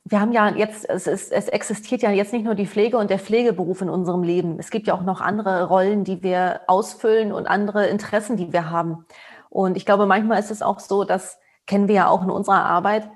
wir 0.04 0.20
haben 0.20 0.34
ja 0.34 0.50
jetzt, 0.50 0.90
es, 0.90 1.08
ist, 1.08 1.32
es 1.32 1.48
existiert 1.48 2.02
ja 2.02 2.12
jetzt 2.12 2.34
nicht 2.34 2.44
nur 2.44 2.56
die 2.56 2.68
Pflege 2.68 2.98
und 2.98 3.10
der 3.10 3.18
Pflegeberuf 3.18 3.82
in 3.82 3.90
unserem 3.90 4.24
Leben. 4.24 4.60
Es 4.60 4.72
gibt 4.72 4.88
ja 4.88 4.94
auch 4.94 5.04
noch 5.04 5.22
andere 5.22 5.70
Rollen, 5.70 6.04
die 6.04 6.22
wir 6.22 6.60
ausfüllen 6.68 7.32
und 7.32 7.48
andere 7.48 7.88
Interessen, 7.88 8.36
die 8.36 8.52
wir 8.52 8.70
haben. 8.70 9.06
Und 9.50 9.78
ich 9.78 9.86
glaube, 9.86 10.06
manchmal 10.06 10.42
ist 10.42 10.52
es 10.52 10.62
auch 10.62 10.82
so, 10.82 11.06
das 11.06 11.40
kennen 11.66 11.88
wir 11.88 11.96
ja 11.96 12.08
auch 12.10 12.24
in 12.24 12.30
unserer 12.30 12.66
Arbeit, 12.66 13.10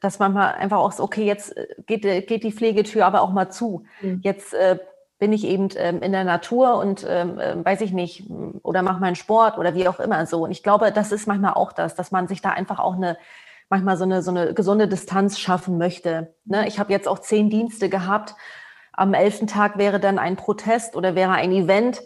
dass 0.00 0.18
manchmal 0.18 0.54
einfach 0.54 0.78
auch 0.78 0.92
so, 0.92 1.02
okay, 1.02 1.26
jetzt 1.26 1.54
äh, 1.54 1.66
geht, 1.86 2.02
geht 2.26 2.44
die 2.44 2.52
Pflegetür 2.52 3.04
aber 3.04 3.20
auch 3.20 3.30
mal 3.30 3.50
zu. 3.50 3.84
Mhm. 4.00 4.20
Jetzt 4.22 4.54
äh, 4.54 4.78
bin 5.18 5.32
ich 5.32 5.44
eben 5.44 5.68
ähm, 5.76 6.00
in 6.00 6.12
der 6.12 6.24
Natur 6.24 6.76
und 6.78 7.04
ähm, 7.08 7.38
äh, 7.38 7.64
weiß 7.64 7.80
ich 7.80 7.92
nicht, 7.92 8.24
oder 8.62 8.82
mache 8.82 9.00
meinen 9.00 9.16
Sport 9.16 9.58
oder 9.58 9.74
wie 9.74 9.88
auch 9.88 9.98
immer 9.98 10.24
so. 10.26 10.44
Und 10.44 10.50
ich 10.50 10.62
glaube, 10.62 10.92
das 10.92 11.12
ist 11.12 11.26
manchmal 11.26 11.54
auch 11.54 11.72
das, 11.72 11.94
dass 11.94 12.12
man 12.12 12.28
sich 12.28 12.40
da 12.40 12.50
einfach 12.50 12.78
auch 12.78 12.94
eine, 12.94 13.18
manchmal 13.68 13.96
so 13.96 14.04
eine, 14.04 14.22
so 14.22 14.30
eine 14.30 14.54
gesunde 14.54 14.86
Distanz 14.86 15.38
schaffen 15.38 15.76
möchte. 15.76 16.34
Ne? 16.44 16.68
Ich 16.68 16.78
habe 16.78 16.92
jetzt 16.92 17.08
auch 17.08 17.18
zehn 17.18 17.50
Dienste 17.50 17.88
gehabt. 17.88 18.34
Am 18.92 19.12
elften 19.12 19.48
Tag 19.48 19.76
wäre 19.76 19.98
dann 19.98 20.18
ein 20.18 20.36
Protest 20.36 20.94
oder 20.94 21.14
wäre 21.14 21.32
ein 21.32 21.52
Event, 21.52 22.00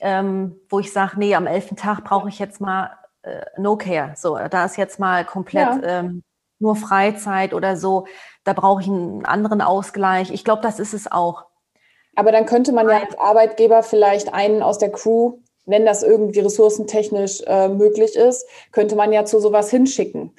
ähm, 0.00 0.56
wo 0.70 0.78
ich 0.78 0.92
sage, 0.92 1.18
nee, 1.18 1.34
am 1.34 1.46
elften 1.46 1.76
Tag 1.76 2.04
brauche 2.04 2.28
ich 2.28 2.38
jetzt 2.38 2.60
mal 2.60 2.90
äh, 3.22 3.44
No 3.58 3.76
Care. 3.76 4.14
So, 4.16 4.38
da 4.50 4.64
ist 4.64 4.76
jetzt 4.76 4.98
mal 4.98 5.24
komplett 5.24 5.82
ja. 5.82 6.00
ähm, 6.00 6.22
nur 6.58 6.76
Freizeit 6.76 7.52
oder 7.52 7.76
so. 7.76 8.06
Da 8.44 8.54
brauche 8.54 8.80
ich 8.80 8.88
einen 8.88 9.24
anderen 9.26 9.60
Ausgleich. 9.60 10.30
Ich 10.30 10.44
glaube, 10.44 10.62
das 10.62 10.80
ist 10.80 10.94
es 10.94 11.10
auch. 11.10 11.46
Aber 12.16 12.32
dann 12.32 12.46
könnte 12.46 12.72
man 12.72 12.88
ja 12.88 13.00
als 13.00 13.18
Arbeitgeber 13.18 13.82
vielleicht 13.82 14.32
einen 14.32 14.62
aus 14.62 14.78
der 14.78 14.90
Crew, 14.90 15.38
wenn 15.66 15.86
das 15.86 16.02
irgendwie 16.02 16.40
ressourcentechnisch 16.40 17.42
äh, 17.46 17.68
möglich 17.68 18.16
ist, 18.16 18.46
könnte 18.72 18.96
man 18.96 19.12
ja 19.12 19.24
zu 19.24 19.40
sowas 19.40 19.70
hinschicken. 19.70 20.32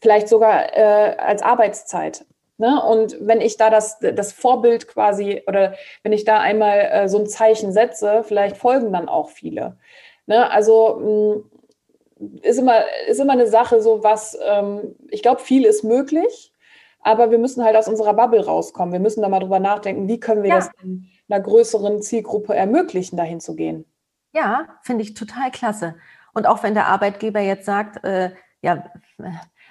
Vielleicht 0.00 0.28
sogar 0.28 0.76
äh, 0.76 1.16
als 1.18 1.42
Arbeitszeit. 1.42 2.24
Ne? 2.56 2.82
Und 2.82 3.16
wenn 3.20 3.40
ich 3.40 3.56
da 3.56 3.70
das, 3.70 3.98
das 4.00 4.32
Vorbild 4.32 4.86
quasi 4.86 5.42
oder 5.46 5.74
wenn 6.02 6.12
ich 6.12 6.24
da 6.24 6.40
einmal 6.40 6.78
äh, 6.78 7.08
so 7.08 7.18
ein 7.18 7.26
Zeichen 7.26 7.72
setze, 7.72 8.22
vielleicht 8.22 8.56
folgen 8.56 8.92
dann 8.92 9.08
auch 9.08 9.30
viele. 9.30 9.78
Ne? 10.26 10.50
Also 10.50 10.98
mh, 11.00 11.34
mm, 11.36 12.40
ist 12.42 12.58
immer, 12.58 12.82
ist 13.08 13.18
immer 13.18 13.32
eine 13.32 13.46
Sache, 13.46 13.80
so 13.80 14.02
was, 14.02 14.38
ähm, 14.44 14.94
ich 15.08 15.22
glaube, 15.22 15.40
viel 15.40 15.64
ist 15.64 15.84
möglich, 15.84 16.52
aber 17.00 17.30
wir 17.30 17.38
müssen 17.38 17.64
halt 17.64 17.76
aus 17.76 17.88
unserer 17.88 18.12
Bubble 18.12 18.44
rauskommen. 18.44 18.92
Wir 18.92 19.00
müssen 19.00 19.22
da 19.22 19.30
mal 19.30 19.40
drüber 19.40 19.58
nachdenken, 19.58 20.06
wie 20.06 20.20
können 20.20 20.42
wir 20.42 20.50
ja. 20.50 20.56
das 20.56 20.70
denn 20.82 21.08
einer 21.30 21.42
größeren 21.42 22.02
Zielgruppe 22.02 22.54
ermöglichen, 22.54 23.16
dahin 23.16 23.40
zu 23.40 23.54
gehen. 23.54 23.84
Ja, 24.32 24.68
finde 24.82 25.02
ich 25.02 25.14
total 25.14 25.50
klasse. 25.50 25.96
Und 26.32 26.46
auch 26.46 26.62
wenn 26.62 26.74
der 26.74 26.86
Arbeitgeber 26.86 27.40
jetzt 27.40 27.66
sagt, 27.66 28.04
äh, 28.04 28.30
ja, 28.62 28.84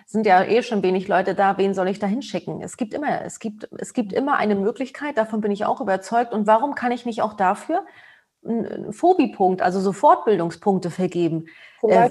sind 0.05 0.25
ja 0.25 0.43
eh 0.43 0.63
schon 0.63 0.81
wenig 0.83 1.07
Leute 1.07 1.35
da, 1.35 1.57
wen 1.57 1.73
soll 1.73 1.87
ich 1.87 1.99
da 1.99 2.07
hinschicken? 2.07 2.61
Es 2.61 2.77
gibt 2.77 2.93
immer, 2.93 3.23
es 3.23 3.39
gibt, 3.39 3.69
es 3.77 3.93
gibt 3.93 4.11
immer 4.11 4.37
eine 4.37 4.55
Möglichkeit, 4.55 5.17
davon 5.17 5.41
bin 5.41 5.51
ich 5.51 5.65
auch 5.65 5.81
überzeugt. 5.81 6.33
Und 6.33 6.47
warum 6.47 6.75
kann 6.75 6.91
ich 6.91 7.05
nicht 7.05 7.21
auch 7.21 7.33
dafür 7.33 7.85
einen 8.43 8.91
Phobie-Punkt, 8.91 9.61
also 9.61 9.79
so 9.79 9.93
Fortbildungspunkte 9.93 10.89
vergeben? 10.89 11.45
Äh, 11.83 12.09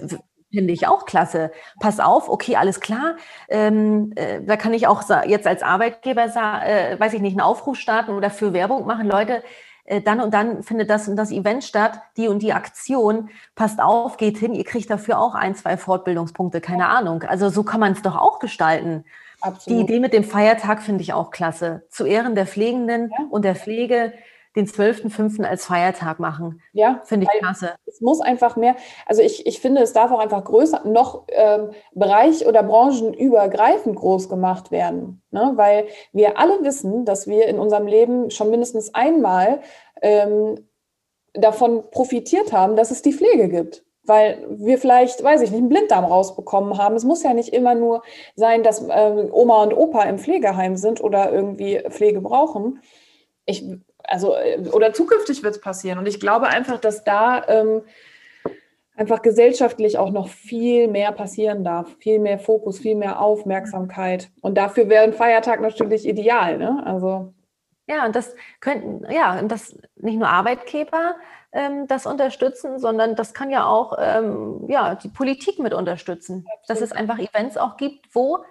Finde 0.50 0.72
ich 0.72 0.86
auch 0.86 1.04
klasse. 1.04 1.50
Pass 1.78 2.00
auf, 2.00 2.28
okay, 2.28 2.56
alles 2.56 2.80
klar. 2.80 3.16
Ähm, 3.48 4.12
äh, 4.16 4.40
da 4.42 4.56
kann 4.56 4.72
ich 4.72 4.86
auch 4.86 5.02
jetzt 5.26 5.46
als 5.46 5.62
Arbeitgeber, 5.62 6.24
äh, 6.24 6.98
weiß 6.98 7.12
ich 7.12 7.20
nicht, 7.20 7.32
einen 7.32 7.42
Aufruf 7.42 7.76
starten 7.76 8.12
oder 8.12 8.30
für 8.30 8.54
Werbung 8.54 8.86
machen. 8.86 9.06
Leute, 9.06 9.42
äh, 9.84 10.00
dann 10.00 10.20
und 10.20 10.32
dann 10.32 10.62
findet 10.62 10.90
das 10.90 11.08
und 11.08 11.16
das 11.16 11.30
Event 11.30 11.64
statt, 11.64 12.00
die 12.16 12.28
und 12.28 12.42
die 12.42 12.52
Aktion. 12.52 13.30
Passt 13.54 13.80
auf, 13.80 14.16
geht 14.16 14.38
hin, 14.38 14.54
ihr 14.54 14.64
kriegt 14.64 14.90
dafür 14.90 15.18
auch 15.18 15.34
ein, 15.34 15.54
zwei 15.54 15.76
Fortbildungspunkte, 15.76 16.60
keine 16.60 16.88
Ahnung. 16.88 17.22
Also 17.22 17.48
so 17.48 17.62
kann 17.62 17.80
man 17.80 17.92
es 17.92 18.02
doch 18.02 18.16
auch 18.16 18.38
gestalten. 18.38 19.04
Absolut. 19.40 19.66
Die 19.66 19.82
Idee 19.84 20.00
mit 20.00 20.12
dem 20.12 20.24
Feiertag 20.24 20.82
finde 20.82 21.02
ich 21.02 21.12
auch 21.12 21.30
klasse. 21.30 21.82
Zu 21.90 22.04
Ehren 22.04 22.34
der 22.34 22.46
Pflegenden 22.46 23.10
ja. 23.10 23.26
und 23.30 23.44
der 23.44 23.54
Pflege 23.54 24.12
den 24.58 24.66
12.05. 24.66 25.44
als 25.44 25.66
Feiertag 25.66 26.18
machen. 26.18 26.60
Ja, 26.72 27.00
finde 27.04 27.26
ich 27.26 27.38
klasse. 27.38 27.76
Es 27.86 28.00
muss 28.00 28.20
einfach 28.20 28.56
mehr, 28.56 28.76
also 29.06 29.22
ich, 29.22 29.46
ich 29.46 29.60
finde, 29.60 29.82
es 29.82 29.92
darf 29.92 30.10
auch 30.10 30.18
einfach 30.18 30.44
größer, 30.44 30.82
noch 30.84 31.24
ähm, 31.28 31.70
Bereich- 31.94 32.46
oder 32.46 32.62
branchenübergreifend 32.62 33.96
groß 33.96 34.28
gemacht 34.28 34.70
werden. 34.70 35.22
Ne? 35.30 35.52
Weil 35.54 35.86
wir 36.12 36.38
alle 36.38 36.62
wissen, 36.64 37.04
dass 37.04 37.26
wir 37.26 37.46
in 37.46 37.58
unserem 37.58 37.86
Leben 37.86 38.30
schon 38.30 38.50
mindestens 38.50 38.94
einmal 38.94 39.60
ähm, 40.02 40.66
davon 41.34 41.88
profitiert 41.90 42.52
haben, 42.52 42.74
dass 42.74 42.90
es 42.90 43.02
die 43.02 43.12
Pflege 43.12 43.48
gibt 43.48 43.84
weil 44.08 44.42
wir 44.48 44.78
vielleicht, 44.78 45.22
weiß 45.22 45.42
ich 45.42 45.50
nicht, 45.50 45.58
einen 45.58 45.68
Blinddarm 45.68 46.06
rausbekommen 46.06 46.78
haben. 46.78 46.96
Es 46.96 47.04
muss 47.04 47.22
ja 47.22 47.34
nicht 47.34 47.50
immer 47.50 47.74
nur 47.74 48.02
sein, 48.36 48.62
dass 48.62 48.80
äh, 48.88 49.28
Oma 49.30 49.62
und 49.64 49.74
Opa 49.74 50.04
im 50.04 50.18
Pflegeheim 50.18 50.76
sind 50.76 51.04
oder 51.04 51.30
irgendwie 51.30 51.82
Pflege 51.90 52.22
brauchen. 52.22 52.80
Ich 53.48 53.64
also 54.04 54.34
äh, 54.34 54.58
oder 54.72 54.92
zukünftig 54.92 55.42
wird 55.42 55.56
es 55.56 55.60
passieren. 55.60 55.98
Und 55.98 56.06
ich 56.06 56.20
glaube 56.20 56.48
einfach, 56.48 56.78
dass 56.78 57.04
da 57.04 57.46
ähm, 57.48 57.82
einfach 58.96 59.22
gesellschaftlich 59.22 59.98
auch 59.98 60.10
noch 60.10 60.28
viel 60.28 60.88
mehr 60.88 61.12
passieren 61.12 61.62
darf, 61.62 61.88
viel 61.98 62.18
mehr 62.18 62.38
Fokus, 62.38 62.78
viel 62.78 62.96
mehr 62.96 63.20
Aufmerksamkeit. 63.20 64.30
Und 64.40 64.56
dafür 64.58 64.88
wäre 64.88 65.04
ein 65.04 65.12
Feiertag 65.12 65.60
natürlich 65.60 66.06
ideal. 66.06 66.58
Ne? 66.58 66.82
Also 66.84 67.32
ja, 67.86 68.04
und 68.04 68.14
das 68.14 68.34
könnten, 68.60 69.10
ja, 69.10 69.38
und 69.38 69.50
das 69.50 69.74
nicht 69.96 70.18
nur 70.18 70.28
Arbeitgeber 70.28 71.16
ähm, 71.52 71.86
das 71.86 72.04
unterstützen, 72.04 72.78
sondern 72.78 73.16
das 73.16 73.32
kann 73.32 73.50
ja 73.50 73.66
auch 73.66 73.96
ähm, 73.98 74.66
ja, 74.68 74.94
die 74.94 75.08
Politik 75.08 75.58
mit 75.58 75.72
unterstützen. 75.72 76.44
Absolut. 76.46 76.68
Dass 76.68 76.80
es 76.82 76.92
einfach 76.92 77.18
Events 77.18 77.56
auch 77.56 77.78
gibt, 77.78 78.14
wo 78.14 78.44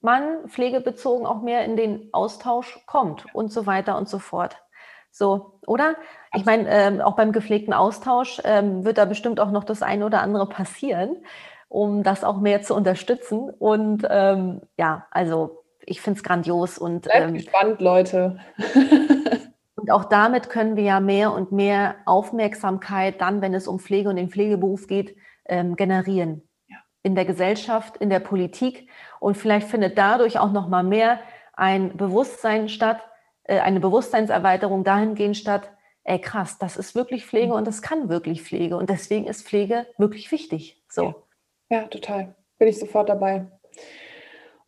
man 0.00 0.48
pflegebezogen 0.48 1.26
auch 1.26 1.42
mehr 1.42 1.64
in 1.64 1.76
den 1.76 2.08
Austausch 2.12 2.80
kommt 2.86 3.26
und 3.34 3.52
so 3.52 3.66
weiter 3.66 3.96
und 3.96 4.08
so 4.08 4.18
fort. 4.18 4.56
So, 5.10 5.58
oder? 5.66 5.96
Ich 6.34 6.44
meine, 6.44 6.68
ähm, 6.68 7.00
auch 7.00 7.16
beim 7.16 7.32
gepflegten 7.32 7.72
Austausch 7.72 8.40
ähm, 8.44 8.84
wird 8.84 8.98
da 8.98 9.04
bestimmt 9.04 9.40
auch 9.40 9.50
noch 9.50 9.64
das 9.64 9.82
eine 9.82 10.06
oder 10.06 10.20
andere 10.20 10.48
passieren, 10.48 11.16
um 11.68 12.02
das 12.02 12.24
auch 12.24 12.38
mehr 12.40 12.62
zu 12.62 12.74
unterstützen. 12.74 13.50
Und 13.50 14.06
ähm, 14.08 14.60
ja, 14.78 15.06
also 15.10 15.64
ich 15.84 16.00
finde 16.00 16.18
es 16.18 16.24
grandios 16.24 16.78
und 16.78 17.02
Bleibt 17.02 17.28
ähm, 17.28 17.34
gespannt, 17.34 17.80
Leute. 17.80 18.38
und 19.74 19.90
auch 19.90 20.04
damit 20.04 20.50
können 20.50 20.76
wir 20.76 20.84
ja 20.84 21.00
mehr 21.00 21.32
und 21.32 21.50
mehr 21.50 21.96
Aufmerksamkeit 22.04 23.20
dann, 23.20 23.40
wenn 23.40 23.54
es 23.54 23.66
um 23.66 23.80
Pflege 23.80 24.10
und 24.10 24.16
den 24.16 24.28
Pflegeberuf 24.28 24.86
geht, 24.86 25.16
ähm, 25.46 25.76
generieren. 25.76 26.42
Ja. 26.68 26.76
In 27.02 27.14
der 27.14 27.24
Gesellschaft, 27.24 27.96
in 27.96 28.10
der 28.10 28.20
Politik. 28.20 28.88
Und 29.20 29.36
vielleicht 29.36 29.68
findet 29.68 29.98
dadurch 29.98 30.38
auch 30.38 30.52
noch 30.52 30.68
mal 30.68 30.82
mehr 30.82 31.20
ein 31.54 31.96
Bewusstsein 31.96 32.68
statt, 32.68 33.00
äh, 33.44 33.58
eine 33.60 33.80
Bewusstseinserweiterung 33.80 34.84
dahingehend 34.84 35.36
statt, 35.36 35.70
ey 36.04 36.20
krass, 36.20 36.58
das 36.58 36.76
ist 36.76 36.94
wirklich 36.94 37.26
Pflege 37.26 37.52
und 37.52 37.66
das 37.66 37.82
kann 37.82 38.08
wirklich 38.08 38.42
Pflege 38.42 38.76
und 38.76 38.88
deswegen 38.88 39.26
ist 39.26 39.46
Pflege 39.46 39.86
wirklich 39.98 40.30
wichtig. 40.32 40.82
So. 40.88 41.14
Ja, 41.68 41.86
total. 41.88 42.34
Bin 42.58 42.68
ich 42.68 42.78
sofort 42.78 43.08
dabei. 43.08 43.46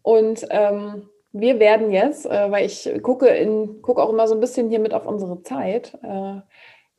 Und 0.03 0.47
ähm, 0.51 1.09
wir 1.33 1.59
werden 1.61 1.93
jetzt, 1.93 2.27
äh, 2.27 2.51
weil 2.51 2.67
ich 2.67 2.91
gucke, 3.03 3.29
in, 3.29 3.83
gucke 3.83 4.03
auch 4.03 4.11
immer 4.11 4.27
so 4.27 4.35
ein 4.35 4.41
bisschen 4.41 4.69
hier 4.69 4.81
mit 4.81 4.93
auf 4.93 5.07
unsere 5.07 5.43
Zeit, 5.43 5.97
äh, 6.03 6.41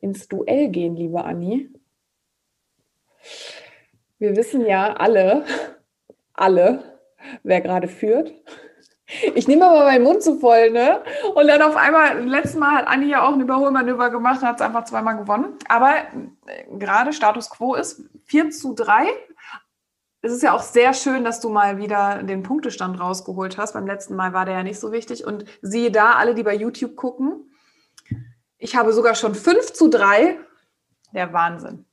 ins 0.00 0.28
Duell 0.28 0.68
gehen, 0.68 0.96
liebe 0.96 1.24
Anni. 1.24 1.68
Wir 4.18 4.36
wissen 4.36 4.66
ja 4.66 4.94
alle, 4.94 5.44
alle, 6.32 6.91
wer 7.42 7.60
gerade 7.60 7.88
führt. 7.88 8.32
Ich 9.34 9.46
nehme 9.46 9.66
aber 9.66 9.84
meinen 9.84 10.04
Mund 10.04 10.22
zu 10.22 10.38
voll, 10.38 10.70
ne? 10.70 11.02
Und 11.34 11.46
dann 11.46 11.60
auf 11.60 11.76
einmal, 11.76 12.24
letztes 12.26 12.56
Mal 12.56 12.70
hat 12.70 12.86
Anni 12.86 13.08
ja 13.08 13.26
auch 13.26 13.34
ein 13.34 13.40
Überholmanöver 13.40 14.10
gemacht 14.10 14.40
und 14.40 14.48
hat 14.48 14.56
es 14.56 14.62
einfach 14.62 14.84
zweimal 14.84 15.18
gewonnen. 15.18 15.56
Aber 15.68 15.92
äh, 16.46 16.78
gerade 16.78 17.12
Status 17.12 17.50
quo 17.50 17.74
ist 17.74 18.02
4 18.24 18.50
zu 18.50 18.74
3 18.74 19.08
es 20.22 20.32
ist 20.32 20.42
ja 20.42 20.54
auch 20.54 20.62
sehr 20.62 20.94
schön, 20.94 21.24
dass 21.24 21.40
du 21.40 21.48
mal 21.48 21.78
wieder 21.78 22.22
den 22.22 22.44
Punktestand 22.44 22.98
rausgeholt 23.00 23.58
hast. 23.58 23.72
Beim 23.72 23.88
letzten 23.88 24.14
Mal 24.14 24.32
war 24.32 24.44
der 24.44 24.54
ja 24.54 24.62
nicht 24.62 24.78
so 24.78 24.92
wichtig. 24.92 25.26
Und 25.26 25.44
siehe 25.62 25.90
da, 25.90 26.12
alle, 26.12 26.36
die 26.36 26.44
bei 26.44 26.54
YouTube 26.54 26.94
gucken, 26.94 27.52
ich 28.56 28.76
habe 28.76 28.92
sogar 28.92 29.16
schon 29.16 29.34
5 29.34 29.72
zu 29.72 29.90
3. 29.90 30.38
Der 31.12 31.32
Wahnsinn. 31.32 31.84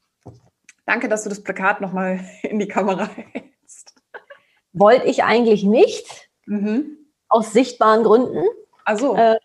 Danke, 0.86 1.10
dass 1.10 1.24
du 1.24 1.30
das 1.30 1.44
Plakat 1.44 1.82
nochmal 1.82 2.20
in 2.44 2.60
die 2.60 2.68
Kamera 2.68 3.08
hältst. 3.08 3.49
Wollte 4.74 5.08
ich 5.08 5.24
eigentlich 5.24 5.64
nicht, 5.64 6.30
mhm. 6.46 6.98
aus 7.28 7.54
sichtbaren 7.54 8.04
Gründen. 8.04 8.44
Also. 8.86 9.16
Äh, 9.16 9.38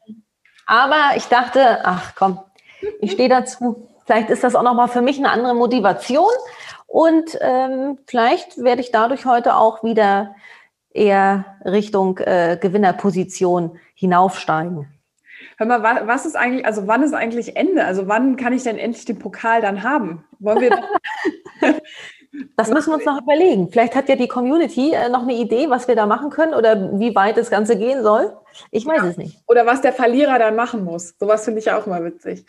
aber 0.67 1.17
ich 1.17 1.27
dachte, 1.27 1.81
ach 1.85 2.15
komm, 2.15 2.41
ich 3.01 3.13
stehe 3.13 3.29
dazu. 3.29 3.89
Vielleicht 4.07 4.31
ist 4.31 4.45
das 4.45 4.55
auch 4.55 4.63
nochmal 4.63 4.89
für 4.89 5.03
mich 5.03 5.19
eine 5.19 5.31
andere 5.31 5.55
Motivation. 5.55 6.33
Und 6.87 7.39
ähm, 7.41 7.99
vielleicht 8.07 8.59
werde 8.59 8.81
ich 8.81 8.93
dadurch 8.93 9.27
heute 9.27 9.57
auch 9.57 9.83
wieder 9.83 10.35
eher 10.91 11.59
Richtung 11.65 12.19
äh, 12.19 12.57
Gewinnerposition 12.61 13.79
hinaufsteigen. 13.95 14.89
Hör 15.57 15.67
mal, 15.67 16.07
was 16.07 16.27
ist 16.27 16.37
eigentlich, 16.37 16.67
also 16.67 16.87
wann 16.87 17.03
ist 17.03 17.13
eigentlich 17.13 17.57
Ende? 17.57 17.85
Also 17.85 18.09
wann 18.09 18.37
kann 18.37 18.53
ich 18.53 18.63
denn 18.63 18.79
endlich 18.79 19.05
den 19.05 19.19
Pokal 19.19 19.61
dann 19.61 19.83
haben? 19.83 20.25
Wollen 20.39 20.61
wir 20.61 20.85
Das 22.57 22.68
müssen 22.70 22.90
wir 22.90 22.97
uns 22.97 23.05
noch 23.05 23.20
überlegen. 23.20 23.70
Vielleicht 23.70 23.94
hat 23.94 24.09
ja 24.09 24.16
die 24.16 24.29
Community 24.29 24.92
äh, 24.92 25.09
noch 25.09 25.23
eine 25.23 25.35
Idee, 25.35 25.70
was 25.70 25.87
wir 25.87 25.94
da 25.94 26.07
machen 26.07 26.31
können 26.31 26.55
oder 26.55 26.99
wie 26.99 27.14
weit 27.14 27.37
das 27.37 27.51
Ganze 27.51 27.77
gehen 27.77 28.03
soll. 28.03 28.37
Ich 28.70 28.87
weiß 28.87 29.03
ja. 29.03 29.09
es 29.09 29.16
nicht. 29.16 29.38
Oder 29.47 29.66
was 29.66 29.81
der 29.81 29.92
Verlierer 29.92 30.38
dann 30.38 30.57
machen 30.57 30.85
muss. 30.85 31.14
Sowas 31.18 31.44
finde 31.44 31.61
ich 31.61 31.70
auch 31.70 31.87
mal 31.87 32.05
witzig 32.05 32.44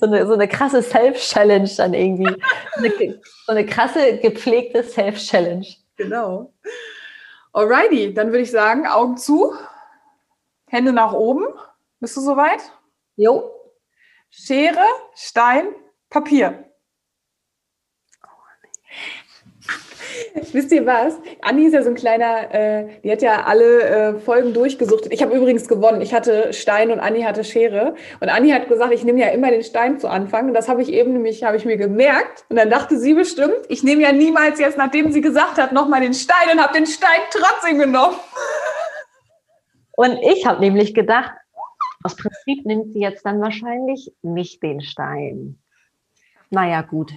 so 0.00 0.06
eine, 0.06 0.26
so 0.26 0.32
eine 0.32 0.48
krasse 0.48 0.82
Self-Challenge 0.82 1.70
dann 1.76 1.94
irgendwie. 1.94 2.42
So 2.76 2.84
eine, 2.84 3.20
so 3.46 3.52
eine 3.52 3.66
krasse, 3.66 4.18
gepflegte 4.18 4.82
Self-Challenge. 4.82 5.66
Genau. 5.96 6.52
Alrighty, 7.52 8.14
dann 8.14 8.28
würde 8.28 8.40
ich 8.40 8.50
sagen, 8.50 8.86
Augen 8.86 9.16
zu, 9.16 9.52
Hände 10.66 10.92
nach 10.92 11.12
oben. 11.12 11.44
Bist 12.00 12.16
du 12.16 12.20
soweit? 12.20 12.60
Jo. 13.16 13.50
Schere, 14.30 14.86
Stein, 15.14 15.68
Papier. 16.08 16.69
Wisst 20.52 20.72
ihr 20.72 20.86
was? 20.86 21.18
Anni 21.42 21.66
ist 21.66 21.72
ja 21.72 21.82
so 21.82 21.90
ein 21.90 21.94
kleiner, 21.94 22.54
äh, 22.54 22.88
die 23.02 23.10
hat 23.10 23.22
ja 23.22 23.44
alle 23.44 23.82
äh, 23.82 24.18
Folgen 24.18 24.52
durchgesuchtet. 24.52 25.12
Ich 25.12 25.22
habe 25.22 25.34
übrigens 25.34 25.68
gewonnen. 25.68 26.00
Ich 26.00 26.14
hatte 26.14 26.52
Stein 26.52 26.90
und 26.90 27.00
Anni 27.00 27.22
hatte 27.22 27.44
Schere. 27.44 27.94
Und 28.20 28.28
Anni 28.28 28.50
hat 28.50 28.68
gesagt, 28.68 28.92
ich 28.92 29.04
nehme 29.04 29.20
ja 29.20 29.28
immer 29.28 29.50
den 29.50 29.62
Stein 29.62 29.98
zu 29.98 30.08
Anfang. 30.08 30.48
Und 30.48 30.54
das 30.54 30.68
habe 30.68 30.82
ich 30.82 30.92
eben 30.92 31.12
nämlich, 31.12 31.42
habe 31.44 31.56
ich 31.56 31.64
mir 31.64 31.76
gemerkt. 31.76 32.44
Und 32.48 32.56
dann 32.56 32.70
dachte 32.70 32.98
sie 32.98 33.14
bestimmt, 33.14 33.58
ich 33.68 33.82
nehme 33.82 34.02
ja 34.02 34.12
niemals 34.12 34.58
jetzt, 34.58 34.78
nachdem 34.78 35.12
sie 35.12 35.20
gesagt 35.20 35.58
hat, 35.58 35.72
nochmal 35.72 36.00
den 36.00 36.14
Stein 36.14 36.50
und 36.52 36.62
habe 36.62 36.74
den 36.74 36.86
Stein 36.86 37.20
trotzdem 37.30 37.78
genommen. 37.78 38.16
Und 39.96 40.18
ich 40.22 40.46
habe 40.46 40.60
nämlich 40.60 40.94
gedacht, 40.94 41.32
aus 42.02 42.16
Prinzip 42.16 42.64
nimmt 42.64 42.94
sie 42.94 43.00
jetzt 43.00 43.26
dann 43.26 43.38
wahrscheinlich 43.42 44.10
nicht 44.22 44.62
den 44.62 44.80
Stein. 44.80 45.58
Naja, 46.48 46.80
gut. 46.80 47.12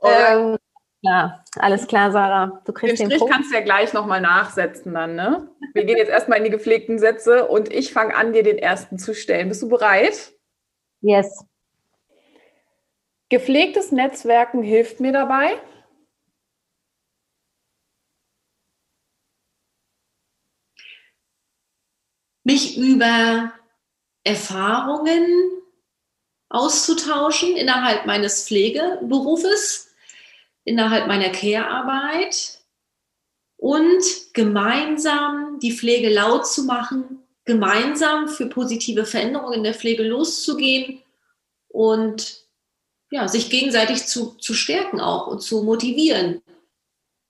Ähm, 0.00 0.56
ja, 1.04 1.44
alles 1.58 1.86
klar, 1.86 2.10
Sarah. 2.12 2.62
Du 2.64 2.72
kriegst 2.72 2.98
den, 2.98 3.10
den 3.10 3.18
Strich 3.18 3.30
kannst 3.30 3.50
du 3.50 3.56
ja 3.56 3.60
gleich 3.60 3.92
nochmal 3.92 4.22
nachsetzen 4.22 4.94
dann, 4.94 5.14
ne? 5.14 5.48
Wir 5.74 5.84
gehen 5.84 5.98
jetzt 5.98 6.08
erstmal 6.08 6.38
in 6.38 6.44
die 6.44 6.50
gepflegten 6.50 6.98
Sätze 6.98 7.46
und 7.46 7.70
ich 7.70 7.92
fange 7.92 8.16
an, 8.16 8.32
dir 8.32 8.42
den 8.42 8.56
ersten 8.56 8.98
zu 8.98 9.14
stellen. 9.14 9.50
Bist 9.50 9.60
du 9.60 9.68
bereit? 9.68 10.32
Yes. 11.02 11.44
Gepflegtes 13.28 13.92
Netzwerken 13.92 14.62
hilft 14.62 15.00
mir 15.00 15.12
dabei. 15.12 15.60
Mich 22.44 22.78
über 22.78 23.52
Erfahrungen 24.22 25.26
auszutauschen 26.48 27.56
innerhalb 27.56 28.06
meines 28.06 28.46
Pflegeberufes 28.46 29.93
innerhalb 30.64 31.06
meiner 31.06 31.30
Care-Arbeit 31.30 32.60
und 33.56 34.02
gemeinsam 34.32 35.58
die 35.60 35.72
Pflege 35.72 36.08
laut 36.12 36.46
zu 36.46 36.64
machen, 36.64 37.22
gemeinsam 37.44 38.28
für 38.28 38.46
positive 38.46 39.04
Veränderungen 39.04 39.54
in 39.54 39.64
der 39.64 39.74
Pflege 39.74 40.02
loszugehen 40.02 41.02
und 41.68 42.44
ja, 43.10 43.28
sich 43.28 43.50
gegenseitig 43.50 44.06
zu, 44.06 44.34
zu 44.36 44.54
stärken 44.54 45.00
auch 45.00 45.26
und 45.26 45.40
zu 45.40 45.62
motivieren. 45.62 46.42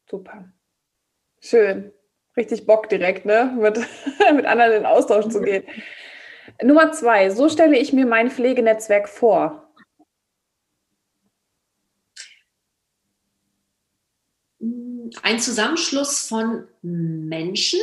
Super. 0.09 0.49
Schön. 1.41 1.93
Richtig 2.37 2.67
Bock 2.67 2.89
direkt, 2.89 3.27
ne? 3.27 3.55
Mit, 3.59 3.79
mit 4.35 4.47
anderen 4.47 4.73
in 4.73 4.87
Austausch 4.87 5.29
zu 5.29 5.41
gehen. 5.41 5.65
Nummer 6.63 6.93
zwei, 6.93 7.31
so 7.31 7.49
stelle 7.49 7.79
ich 7.79 7.93
mir 7.93 8.07
mein 8.07 8.31
Pflegenetzwerk 8.31 9.09
vor. 9.09 9.64
Ein 15.23 15.41
Zusammenschluss 15.41 16.27
von 16.27 16.67
Menschen, 16.83 17.81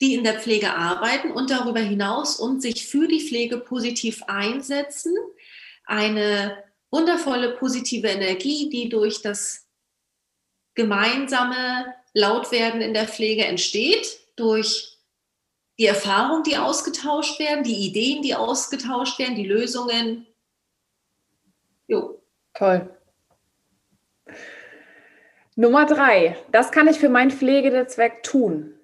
die 0.00 0.14
in 0.14 0.24
der 0.24 0.40
Pflege 0.40 0.74
arbeiten 0.74 1.30
und 1.30 1.50
darüber 1.50 1.80
hinaus 1.80 2.38
und 2.38 2.60
sich 2.60 2.86
für 2.86 3.08
die 3.08 3.26
Pflege 3.26 3.58
positiv 3.58 4.22
einsetzen. 4.26 5.14
Eine 5.84 6.62
wundervolle 6.90 7.56
positive 7.56 8.08
Energie, 8.08 8.68
die 8.70 8.88
durch 8.88 9.22
das 9.22 9.66
gemeinsame 10.74 11.94
Lautwerden 12.12 12.80
in 12.80 12.94
der 12.94 13.08
Pflege 13.08 13.44
entsteht, 13.44 14.20
durch 14.36 14.98
die 15.78 15.86
Erfahrungen, 15.86 16.44
die 16.44 16.56
ausgetauscht 16.56 17.38
werden, 17.40 17.64
die 17.64 17.86
Ideen, 17.86 18.22
die 18.22 18.34
ausgetauscht 18.34 19.18
werden, 19.18 19.34
die 19.34 19.46
Lösungen. 19.46 20.26
Jo. 21.88 22.22
Toll. 22.54 22.93
Nummer 25.56 25.86
drei, 25.86 26.36
das 26.50 26.72
kann 26.72 26.88
ich 26.88 26.98
für 26.98 27.08
mein 27.08 27.30
Pflegenetzwerk 27.30 28.22
tun. 28.22 28.74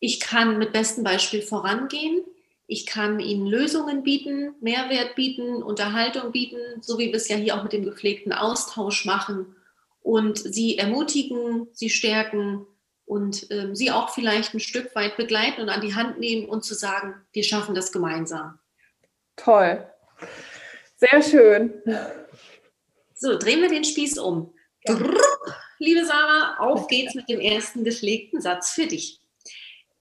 Ich 0.00 0.20
kann 0.20 0.58
mit 0.58 0.72
bestem 0.72 1.02
Beispiel 1.02 1.42
vorangehen. 1.42 2.22
Ich 2.68 2.86
kann 2.86 3.18
Ihnen 3.18 3.46
Lösungen 3.46 4.02
bieten, 4.02 4.54
Mehrwert 4.60 5.16
bieten, 5.16 5.62
Unterhaltung 5.62 6.32
bieten, 6.32 6.80
so 6.80 6.98
wie 6.98 7.08
wir 7.08 7.14
es 7.14 7.28
ja 7.28 7.36
hier 7.36 7.56
auch 7.56 7.62
mit 7.62 7.72
dem 7.72 7.84
gepflegten 7.84 8.32
Austausch 8.32 9.04
machen 9.06 9.56
und 10.02 10.38
Sie 10.38 10.78
ermutigen, 10.78 11.66
Sie 11.72 11.90
stärken 11.90 12.66
und 13.06 13.50
ähm, 13.50 13.74
Sie 13.74 13.90
auch 13.90 14.10
vielleicht 14.10 14.54
ein 14.54 14.60
Stück 14.60 14.94
weit 14.94 15.16
begleiten 15.16 15.62
und 15.62 15.70
an 15.70 15.80
die 15.80 15.94
Hand 15.94 16.20
nehmen 16.20 16.48
und 16.48 16.64
zu 16.64 16.74
sagen, 16.74 17.14
wir 17.32 17.42
schaffen 17.42 17.74
das 17.74 17.90
gemeinsam. 17.90 18.58
Toll. 19.34 19.84
Sehr 20.98 21.22
schön. 21.22 21.80
So, 23.14 23.38
drehen 23.38 23.62
wir 23.62 23.68
den 23.68 23.84
Spieß 23.84 24.18
um. 24.18 24.52
Liebe 25.78 26.04
Sarah, 26.04 26.58
auf 26.58 26.88
geht's 26.88 27.14
mit 27.14 27.28
dem 27.28 27.40
ersten 27.40 27.84
gepflegten 27.84 28.40
Satz 28.40 28.70
für 28.70 28.86
dich. 28.86 29.20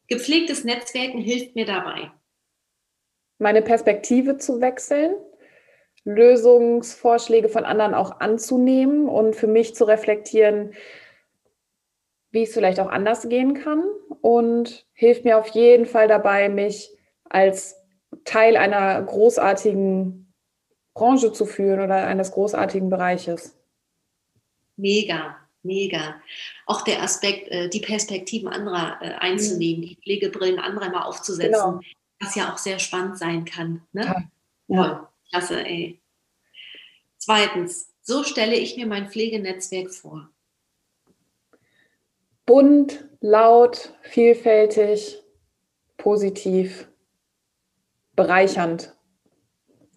Gepflegtes 0.07 0.63
Netzwerken 0.63 1.19
hilft 1.19 1.55
mir 1.55 1.65
dabei. 1.65 2.11
Meine 3.37 3.61
Perspektive 3.61 4.37
zu 4.37 4.59
wechseln, 4.59 5.15
Lösungsvorschläge 6.03 7.49
von 7.49 7.63
anderen 7.63 7.93
auch 7.93 8.19
anzunehmen 8.19 9.07
und 9.07 9.35
für 9.35 9.45
mich 9.45 9.75
zu 9.75 9.83
reflektieren, 9.83 10.73
wie 12.31 12.43
es 12.43 12.53
vielleicht 12.53 12.79
auch 12.79 12.89
anders 12.89 13.29
gehen 13.29 13.53
kann 13.53 13.83
und 14.21 14.87
hilft 14.93 15.25
mir 15.25 15.37
auf 15.37 15.49
jeden 15.49 15.85
Fall 15.85 16.07
dabei, 16.07 16.49
mich 16.49 16.89
als 17.25 17.75
Teil 18.23 18.57
einer 18.57 18.99
großartigen 19.03 20.26
Branche 20.97 21.31
zu 21.31 21.45
führen 21.45 21.79
oder 21.79 22.07
eines 22.07 22.31
großartigen 22.31 22.89
Bereiches. 22.89 23.55
Mega, 24.77 25.37
mega. 25.61 26.15
Auch 26.65 26.81
der 26.81 27.03
Aspekt, 27.03 27.49
äh, 27.49 27.69
die 27.69 27.81
Perspektiven 27.81 28.47
anderer 28.47 28.97
äh, 29.01 29.13
einzunehmen, 29.19 29.81
mhm. 29.81 29.87
die 29.89 29.95
Pflegebrillen 29.97 30.59
anderer 30.59 30.89
mal 30.89 31.03
aufzusetzen, 31.03 31.51
genau. 31.51 31.79
was 32.19 32.35
ja 32.35 32.51
auch 32.51 32.57
sehr 32.57 32.79
spannend 32.79 33.19
sein 33.19 33.45
kann. 33.45 33.83
Ne? 33.93 34.27
Ja. 34.67 34.83
Toll, 34.83 35.07
klasse, 35.29 35.63
ey. 35.63 35.99
Zweitens, 37.17 37.93
so 38.01 38.23
stelle 38.23 38.55
ich 38.55 38.75
mir 38.75 38.87
mein 38.87 39.09
Pflegenetzwerk 39.09 39.93
vor. 39.93 40.29
Bunt, 42.47 43.03
laut, 43.19 43.93
vielfältig, 44.01 45.21
positiv, 45.97 46.87
bereichernd. 48.15 48.95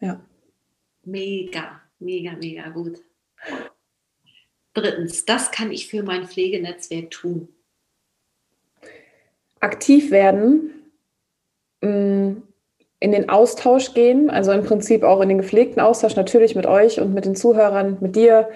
Ja. 0.00 0.20
Mega, 1.02 1.80
mega, 1.98 2.32
mega 2.32 2.68
gut. 2.68 3.02
Drittens, 4.74 5.24
das 5.24 5.50
kann 5.50 5.72
ich 5.72 5.88
für 5.88 6.02
mein 6.02 6.28
Pflegenetzwerk 6.28 7.10
tun. 7.10 7.48
Aktiv 9.60 10.10
werden, 10.10 10.92
mm, 11.82 12.42
in 13.02 13.12
den 13.12 13.30
Austausch 13.30 13.94
gehen, 13.94 14.28
also 14.28 14.52
im 14.52 14.62
Prinzip 14.62 15.04
auch 15.04 15.22
in 15.22 15.30
den 15.30 15.38
gepflegten 15.38 15.80
Austausch 15.80 16.16
natürlich 16.16 16.54
mit 16.54 16.66
euch 16.66 17.00
und 17.00 17.14
mit 17.14 17.24
den 17.24 17.34
Zuhörern, 17.34 17.96
mit 18.00 18.14
dir, 18.14 18.50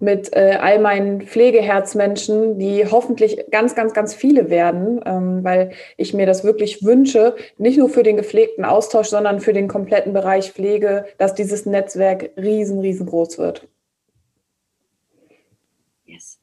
mit 0.00 0.36
äh, 0.36 0.58
all 0.60 0.78
meinen 0.78 1.22
Pflegeherzmenschen, 1.22 2.58
die 2.58 2.84
hoffentlich 2.84 3.46
ganz, 3.50 3.74
ganz, 3.74 3.94
ganz 3.94 4.14
viele 4.14 4.50
werden, 4.50 5.00
ähm, 5.06 5.42
weil 5.42 5.72
ich 5.96 6.12
mir 6.12 6.26
das 6.26 6.44
wirklich 6.44 6.84
wünsche, 6.84 7.36
nicht 7.56 7.78
nur 7.78 7.88
für 7.88 8.02
den 8.02 8.18
gepflegten 8.18 8.66
Austausch, 8.66 9.08
sondern 9.08 9.40
für 9.40 9.54
den 9.54 9.66
kompletten 9.66 10.12
Bereich 10.12 10.52
Pflege, 10.52 11.06
dass 11.16 11.34
dieses 11.34 11.64
Netzwerk 11.64 12.32
riesen, 12.36 12.80
riesengroß 12.80 13.38
wird. 13.38 13.66
Yes. 16.04 16.38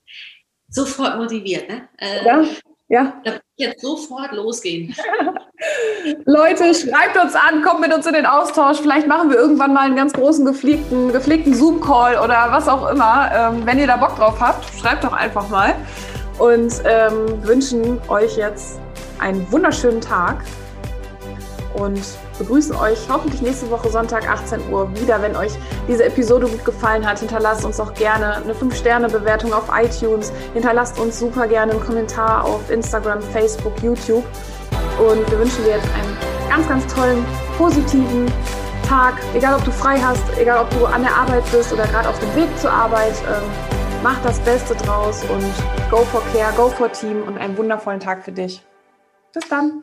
Sofort 0.69 1.17
motiviert, 1.17 1.69
ne? 1.69 1.87
Äh, 1.99 2.25
ja. 2.25 2.43
Ja. 2.93 3.11
Da 3.23 3.31
jetzt 3.55 3.81
sofort 3.81 4.33
losgehen. 4.33 4.95
Leute, 6.25 6.75
schreibt 6.75 7.17
uns 7.19 7.33
an, 7.33 7.63
kommt 7.63 7.79
mit 7.79 7.91
uns 7.91 8.05
in 8.05 8.13
den 8.13 8.27
Austausch. 8.27 8.81
Vielleicht 8.81 9.07
machen 9.07 9.31
wir 9.31 9.37
irgendwann 9.37 9.73
mal 9.73 9.87
einen 9.87 9.95
ganz 9.95 10.13
großen 10.13 10.45
gepflegten, 10.45 11.11
gepflegten 11.11 11.55
Zoom-Call 11.55 12.19
oder 12.19 12.51
was 12.51 12.67
auch 12.67 12.91
immer. 12.91 13.31
Ähm, 13.33 13.65
wenn 13.65 13.79
ihr 13.79 13.87
da 13.87 13.97
Bock 13.97 14.15
drauf 14.15 14.39
habt, 14.39 14.63
schreibt 14.79 15.03
doch 15.03 15.13
einfach 15.13 15.49
mal. 15.49 15.73
Und 16.37 16.83
ähm, 16.85 17.43
wünschen 17.43 17.99
euch 18.09 18.37
jetzt 18.37 18.79
einen 19.17 19.51
wunderschönen 19.51 19.99
Tag. 19.99 20.43
Und 21.73 21.99
begrüßen 22.37 22.75
euch 22.75 22.99
hoffentlich 23.09 23.41
nächste 23.41 23.69
Woche 23.69 23.89
Sonntag 23.89 24.29
18 24.29 24.71
Uhr 24.71 24.89
wieder. 24.95 25.21
Wenn 25.21 25.35
euch 25.35 25.53
diese 25.87 26.05
Episode 26.05 26.47
gut 26.47 26.65
gefallen 26.65 27.07
hat, 27.07 27.19
hinterlasst 27.19 27.65
uns 27.65 27.79
auch 27.79 27.93
gerne 27.93 28.35
eine 28.35 28.53
5-Sterne-Bewertung 28.53 29.53
auf 29.53 29.69
iTunes. 29.73 30.31
Hinterlasst 30.53 30.99
uns 30.99 31.19
super 31.19 31.47
gerne 31.47 31.73
einen 31.73 31.81
Kommentar 31.81 32.45
auf 32.45 32.69
Instagram, 32.69 33.21
Facebook, 33.21 33.73
YouTube. 33.81 34.25
Und 34.99 35.29
wir 35.31 35.39
wünschen 35.39 35.63
dir 35.63 35.71
jetzt 35.71 35.87
einen 35.93 36.17
ganz, 36.49 36.67
ganz 36.67 36.93
tollen, 36.93 37.25
positiven 37.57 38.31
Tag. 38.87 39.15
Egal, 39.33 39.55
ob 39.55 39.63
du 39.63 39.71
frei 39.71 39.99
hast, 39.99 40.23
egal, 40.37 40.59
ob 40.59 40.69
du 40.71 40.85
an 40.85 41.01
der 41.01 41.15
Arbeit 41.15 41.43
bist 41.51 41.73
oder 41.73 41.85
gerade 41.87 42.09
auf 42.09 42.19
dem 42.19 42.35
Weg 42.35 42.49
zur 42.59 42.71
Arbeit. 42.71 43.13
Ähm, 43.27 43.43
mach 44.03 44.21
das 44.21 44.39
Beste 44.39 44.75
draus 44.75 45.23
und 45.23 45.89
go 45.89 46.03
for 46.11 46.21
care, 46.33 46.51
go 46.55 46.67
for 46.69 46.91
team 46.91 47.23
und 47.23 47.37
einen 47.37 47.57
wundervollen 47.57 47.99
Tag 47.99 48.23
für 48.23 48.31
dich. 48.31 48.61
Bis 49.33 49.47
dann. 49.47 49.81